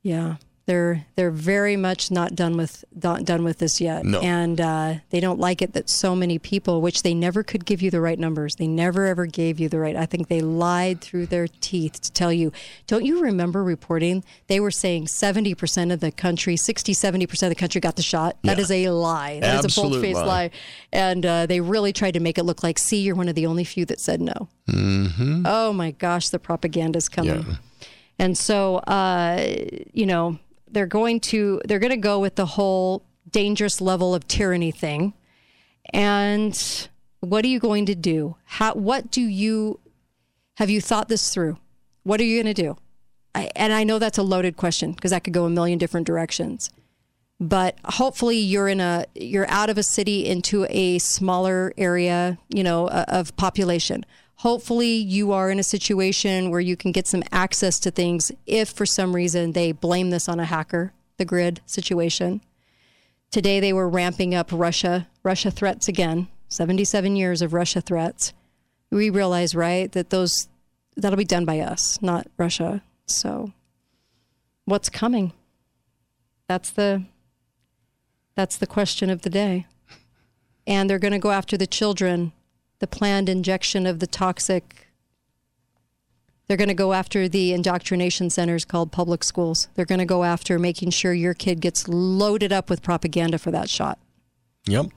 [0.03, 0.36] Yeah.
[0.70, 4.20] They're they're very much not done with not done with this yet, No.
[4.20, 7.82] and uh, they don't like it that so many people, which they never could give
[7.82, 8.53] you the right numbers.
[8.57, 9.95] They never ever gave you the right.
[9.95, 12.51] I think they lied through their teeth to tell you.
[12.86, 14.24] Don't you remember reporting?
[14.45, 17.95] They were saying seventy percent of the country, 60 70 percent of the country got
[17.95, 18.38] the shot.
[18.43, 18.61] That Yeah.
[18.63, 19.39] is a lie.
[19.39, 20.26] That is a Absolute bold faced lie.
[20.28, 20.51] lie,
[20.93, 23.47] and uh, they really tried to make it look like, see, you're one of the
[23.47, 24.49] only few that said no.
[24.70, 25.47] Mm-hmm.
[25.47, 27.41] Oh my gosh, the propaganda's coming.
[27.49, 27.55] Yeah.
[28.20, 29.55] And so, uh,
[29.93, 30.38] you know,
[30.72, 35.13] they're going to they're going to go with the whole dangerous level of tyranny thing.
[35.93, 36.89] And
[37.20, 38.36] what are you going to do?
[38.45, 39.80] How what do you
[40.55, 41.57] have you thought this through?
[42.03, 42.78] What are you going to do?
[43.36, 46.07] I, and I know that's a loaded question because that could go a million different
[46.07, 46.70] directions.
[47.39, 52.63] But hopefully you're in a you're out of a city into a smaller area, you
[52.63, 54.05] know, of population.
[54.39, 58.69] Hopefully you are in a situation where you can get some access to things if
[58.69, 62.39] for some reason they blame this on a hacker, the grid situation.
[63.31, 66.29] Today they were ramping up Russia, Russia threats again.
[66.47, 68.31] 77 years of Russia threats.
[68.91, 70.47] We realize, right, that those
[70.95, 72.81] that'll be done by us, not Russia.
[73.07, 73.51] So
[74.63, 75.33] what's coming?
[76.47, 77.03] That's the
[78.35, 79.67] that's the question of the day.
[80.65, 82.31] And they're going to go after the children,
[82.80, 84.88] the planned injection of the toxic.
[86.47, 89.67] They're going to go after the indoctrination centers called public schools.
[89.75, 93.51] They're going to go after making sure your kid gets loaded up with propaganda for
[93.51, 93.99] that shot.
[94.65, 94.88] Yep.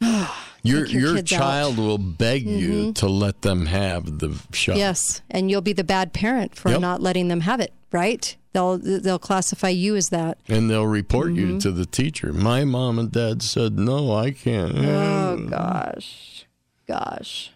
[0.64, 1.38] Your your your kids out.
[1.38, 2.94] child will beg you Mhm.
[2.96, 4.76] to let them have the shot.
[4.76, 6.80] Yes, and you'll be the bad parent for Yep.
[6.80, 8.36] not letting them have it, right?
[8.52, 10.38] They'll they'll classify you as that.
[10.48, 11.50] And they'll report Mm-hmm.
[11.54, 12.32] you to the teacher.
[12.32, 14.72] My mom and dad said no, I can't.
[14.78, 16.46] Oh gosh,
[16.86, 17.52] gosh.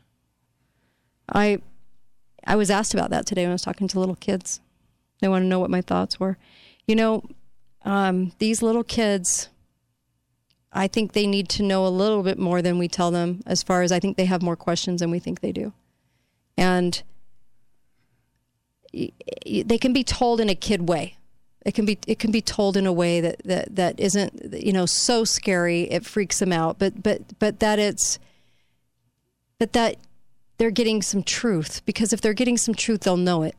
[1.28, 1.58] I
[2.46, 4.60] I was asked about that today when I was talking to little kids.
[5.20, 6.36] They want to know what my thoughts were.
[6.86, 7.22] You know,
[7.84, 9.48] um, these little kids.
[10.74, 13.42] I think they need to know a little bit more than we tell them.
[13.46, 15.72] As far as I think they have more questions than we think they do,
[16.56, 17.02] and
[18.92, 21.16] they can be told in a kid way.
[21.64, 24.72] It can be it can be told in a way that that that isn't you
[24.72, 28.18] know so scary it freaks them out, but but but that it's
[29.58, 29.96] but that
[30.58, 33.54] they're getting some truth because if they're getting some truth, they'll know it.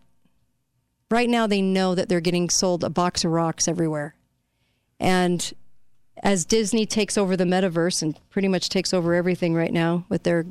[1.10, 4.16] Right now, they know that they're getting sold a box of rocks everywhere,
[5.00, 5.54] and
[6.22, 10.24] as Disney takes over the metaverse and pretty much takes over everything right now with
[10.24, 10.46] their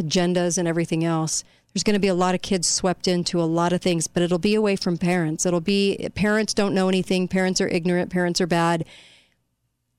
[0.00, 3.44] agendas and everything else, there's going to be a lot of kids swept into a
[3.44, 5.44] lot of things, but it'll be away from parents.
[5.46, 8.84] It'll be parents don't know anything, parents are ignorant, parents are bad,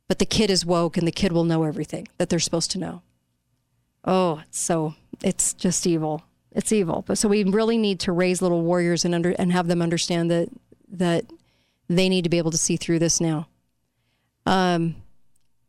[0.08, 2.80] but the kid is woke and the kid will know everything that they're supposed to
[2.80, 3.02] know.
[4.04, 6.24] Oh, so it's just evil.
[6.52, 7.04] It's evil.
[7.06, 10.32] But so we really need to raise little warriors and under and have them understand
[10.32, 10.50] that
[10.92, 11.26] that
[11.88, 13.48] they need to be able to see through this now.
[14.46, 14.96] Um,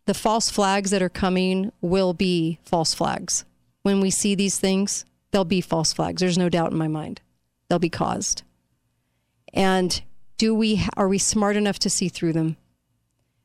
[0.07, 3.45] the false flags that are coming will be false flags.
[3.83, 6.21] When we see these things, they'll be false flags.
[6.21, 7.21] There's no doubt in my mind.
[7.69, 8.43] They'll be caused.
[9.53, 10.01] And
[10.39, 12.57] do we are we smart enough to see through them?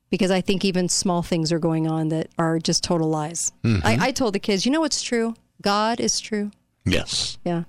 [0.10, 3.52] Because I think even small things are going on that are just total lies.
[3.64, 3.82] Mhm.
[3.84, 5.36] I, I told the kids, you know what's true?
[5.62, 6.52] God is true.
[6.86, 7.38] Yes.
[7.44, 7.64] Yeah.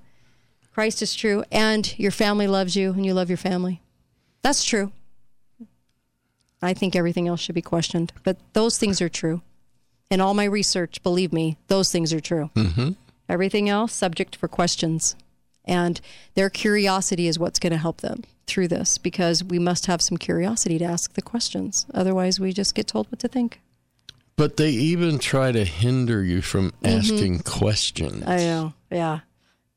[0.73, 1.43] Christ is true.
[1.51, 3.81] And your family loves you and you love your family.
[4.43, 4.93] That's true.
[6.63, 8.13] I think everything else should be questioned.
[8.23, 9.41] But those things are true.
[10.11, 12.51] In all my research, believe me, those things are true.
[12.55, 12.91] Mm-hmm.
[13.29, 15.17] Everything else, subject for questions.
[15.65, 16.01] And
[16.35, 20.17] their curiosity is what's going to help them through this because we must have some
[20.17, 21.87] curiosity to ask the questions.
[21.93, 23.61] Otherwise, we just get told what to think.
[24.37, 26.99] But they even try to hinder you from Mhm.
[26.99, 28.23] asking questions.
[28.27, 28.75] I know.
[28.91, 29.21] Yeah.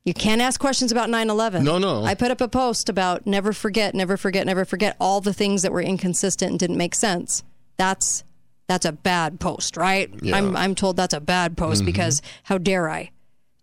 [0.04, 1.64] You can't ask questions about 9 11.
[1.64, 2.04] No, no.
[2.04, 5.62] I put up a post about never forget, never forget, never forget all the things
[5.62, 7.42] that were inconsistent and didn't make sense.
[7.76, 8.22] That's
[8.68, 10.08] that's a bad post, right?
[10.22, 10.36] Yeah.
[10.36, 11.86] I'm I'm told that's a bad post Mhm.
[11.86, 13.10] because how dare I?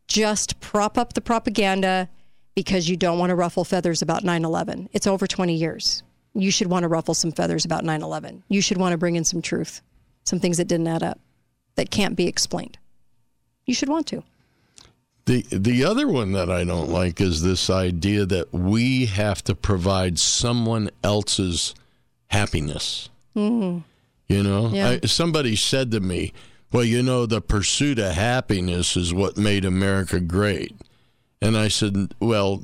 [0.07, 2.09] Just prop up the propaganda
[2.55, 4.87] because you don't want to ruffle feathers about 9/11.
[4.93, 6.03] It's over 20 years.
[6.33, 8.43] You should want to ruffle some feathers about 9/11.
[8.47, 9.81] You should want to bring in some truth,
[10.23, 11.19] some things that didn't add up,
[11.75, 12.77] that can't be explained.
[13.65, 14.23] You should want to.
[15.25, 19.55] The the other one that I don't like is this idea that we have to
[19.55, 21.75] provide someone else's
[22.27, 23.09] happiness.
[23.35, 23.83] Mm.
[24.29, 24.97] You know, Yeah.
[25.03, 26.33] I, somebody said to me,
[26.71, 30.75] "Well, you know, the pursuit of happiness is what made America great."
[31.41, 32.63] And I said, "Well,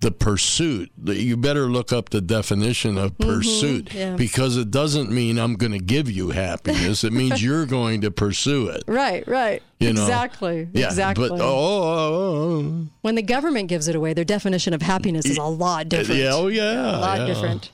[0.00, 0.90] the pursuit.
[1.04, 4.14] You better look up the definition of mm-hmm, pursuit yeah.
[4.14, 7.02] because it doesn't mean I'm going to give you happiness.
[7.04, 9.62] It means you're going to pursue it." Right, right.
[9.78, 10.02] You know?
[10.02, 10.68] exactly.
[10.72, 11.30] Yeah, exactly.
[11.30, 15.38] but oh, oh, oh, when the government gives it away, their definition of happiness is
[15.38, 16.20] a lot different.
[16.20, 17.26] Yeah, oh, yeah, a lot yeah.
[17.26, 17.70] different.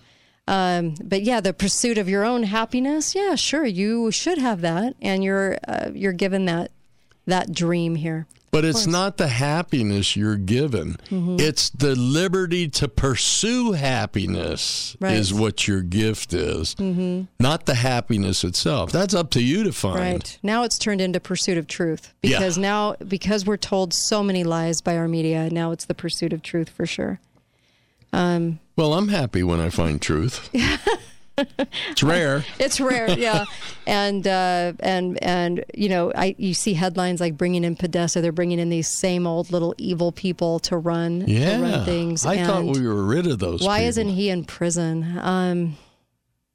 [0.49, 3.15] Um, but yeah, the pursuit of your own happiness.
[3.15, 6.71] Yeah, sure, you should have that, and you're uh, you're given that
[7.27, 8.27] that dream here.
[8.53, 10.97] But it's not the happiness you're given.
[11.11, 11.39] Mhm.
[11.39, 15.15] It's the liberty to pursue happiness Right.
[15.17, 18.93] is what your gift is, hmm not the happiness itself.
[18.93, 19.99] That's up to you to find.
[19.99, 22.39] Right now, it's turned into pursuit of truth Yeah.
[22.39, 25.51] because now because we're told so many lies by our media.
[25.51, 27.21] Now it's the pursuit of truth for sure.
[28.13, 30.51] Um, Well, I'm happy when I find truth.
[31.39, 32.45] it's rare.
[32.59, 33.45] It's rare, yeah.
[33.87, 38.21] and uh, and and you know, I you see headlines like bringing in Podesta.
[38.21, 42.27] They're bringing in these same old little evil people to run to run things.
[42.27, 43.89] I thought we were rid of those Why people.
[43.89, 45.19] isn't he in prison?
[45.21, 45.77] Um,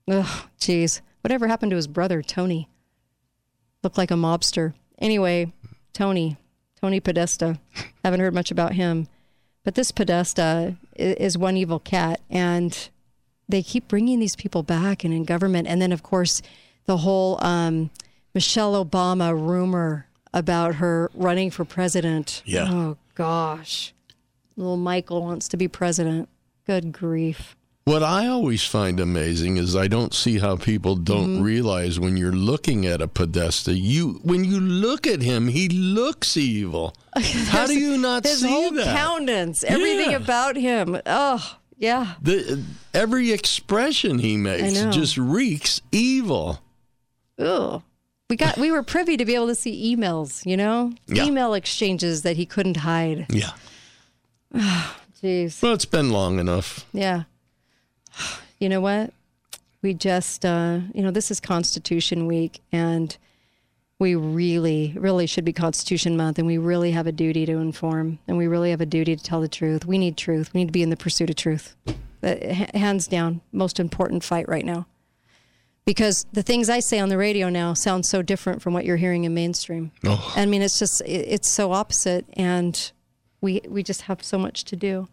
[0.09, 2.67] ugh, jeez, whatever happened to his brother Tony?
[3.83, 4.73] Looked like a mobster.
[4.99, 5.51] Anyway,
[5.93, 6.37] Tony,
[6.79, 7.59] Tony Podesta.
[8.03, 9.07] Haven't heard much about him,
[9.63, 12.89] but this Podesta is one evil cat, and
[13.47, 15.67] they keep bringing these people back and in government.
[15.67, 16.41] And then, of course,
[16.85, 17.89] the whole um,
[18.33, 22.41] Michelle Obama rumor about her running for president.
[22.45, 22.67] Yeah.
[22.69, 23.93] Oh, gosh.
[24.55, 26.29] Little Michael wants to be president.
[26.65, 27.55] Good grief.
[27.83, 31.43] What I always find amazing is I don't see how people don't Mm-hmm.
[31.43, 36.37] realize when you're looking at a Podesta, you when you look at him, he looks
[36.37, 36.93] evil.
[37.47, 38.95] How do you not His see whole that?
[38.95, 40.17] countenance, everything Yeah.
[40.17, 41.01] about him.
[41.07, 42.13] Oh, yeah.
[42.21, 42.63] The,
[42.93, 46.61] every expression he makes just reeks evil.
[47.39, 47.81] Ugh.
[48.29, 50.93] We got we were privy to be able to see emails, you know?
[51.07, 51.25] Yeah.
[51.25, 53.25] Email exchanges that he couldn't hide.
[53.29, 53.51] Yeah.
[55.21, 55.61] Jeez.
[55.61, 56.85] Well, it's been long enough.
[56.93, 57.23] Yeah.
[58.59, 59.13] You know what?
[59.81, 63.17] We just, uh, you know, this is Constitution Week, and
[63.97, 68.19] we really, really should be Constitution Month, and we really have a duty to inform,
[68.27, 69.85] and we really have a duty to tell the truth.
[69.85, 70.53] We need truth.
[70.53, 71.75] We need to be in the pursuit of truth.
[72.23, 72.35] Uh,
[72.75, 74.85] hands down, most important fight right now.
[75.83, 78.97] Because the things I say on the radio now sound so different from what you're
[78.97, 79.91] hearing in mainstream.
[80.05, 80.31] Oh.
[80.35, 82.91] I mean, it's just, it- it's so opposite, and
[83.41, 85.07] we we just have so much to do.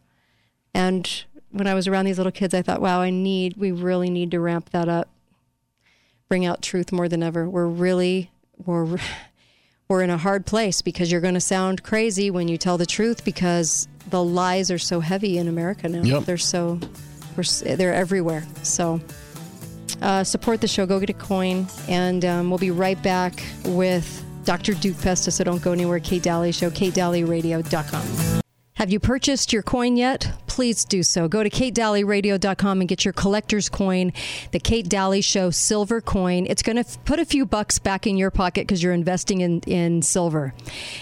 [0.75, 4.11] And when I was around these little kids, I thought, wow, I need, we really
[4.11, 5.09] need to ramp that up,
[6.29, 7.49] bring out truth more than ever.
[7.49, 8.31] We're really,
[8.65, 8.99] we're,
[9.89, 12.87] we're in a hard place because you're going to sound crazy when you tell the
[12.87, 16.03] truth because the lies are so heavy in America now.
[16.03, 16.25] Yep.
[16.25, 16.79] They're so,
[17.37, 18.47] we're, they're everywhere.
[18.63, 19.01] So
[20.03, 20.87] uh, support the show.
[20.87, 24.75] Go get a coin, and um, we'll be right back with Dr.
[24.75, 25.31] Duke Pesta.
[25.31, 26.01] So don't go anywhere.
[26.01, 28.38] Kate Dalley Show, KateDalleyRadio.com.
[28.79, 30.31] Have you purchased your coin yet?
[30.47, 31.26] Please do so.
[31.26, 34.12] Go to katedalleyradio.com and get your collector's coin,
[34.53, 36.47] the Kate Dalley Show silver coin.
[36.49, 39.41] It's going to f- put a few bucks back in your pocket because you're investing
[39.41, 40.55] in, in silver.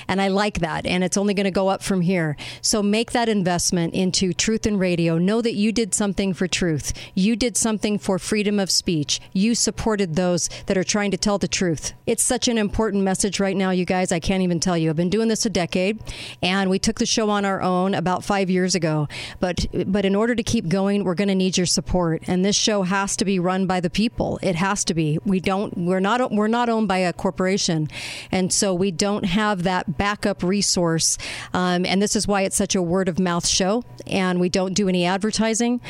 [0.08, 0.86] And I like that.
[0.86, 2.38] And it's only going to go up from here.
[2.62, 5.18] So make that investment into truth and radio.
[5.18, 6.94] Know that you did something for truth.
[7.14, 9.20] You did something for freedom of speech.
[9.34, 11.92] You supported those that are trying to tell the truth.
[12.06, 14.12] It's such an important message right now, you guys.
[14.12, 14.88] I can't even tell you.
[14.88, 15.98] I've been doing this a decade,
[16.42, 19.08] and we took the show on our own about five years ago.
[19.40, 22.22] But but in order to keep going, we're going to need your support.
[22.26, 24.38] And this show has to be run by the people.
[24.42, 25.18] It has to be.
[25.24, 25.76] We don't.
[25.76, 26.30] We're not.
[26.30, 27.88] We're not owned by a corporation,
[28.30, 31.18] and so we don't have that backup resource.
[31.52, 33.82] Um, and this is why it's such a word of mouth show.
[34.06, 35.80] And we don't do any advertising.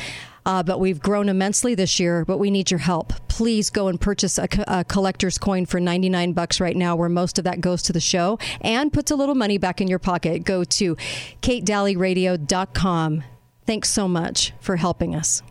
[0.47, 2.23] Uh, but we've grown immensely this year.
[2.25, 3.11] But we need your help.
[3.27, 7.37] Please go and purchase a, a collector's coin for 99 bucks right now, where most
[7.37, 10.45] of that goes to the show and puts a little money back in your pocket.
[10.45, 10.95] Go to
[11.41, 13.23] katedalleyradio.com.
[13.65, 15.43] Thanks so much for helping us.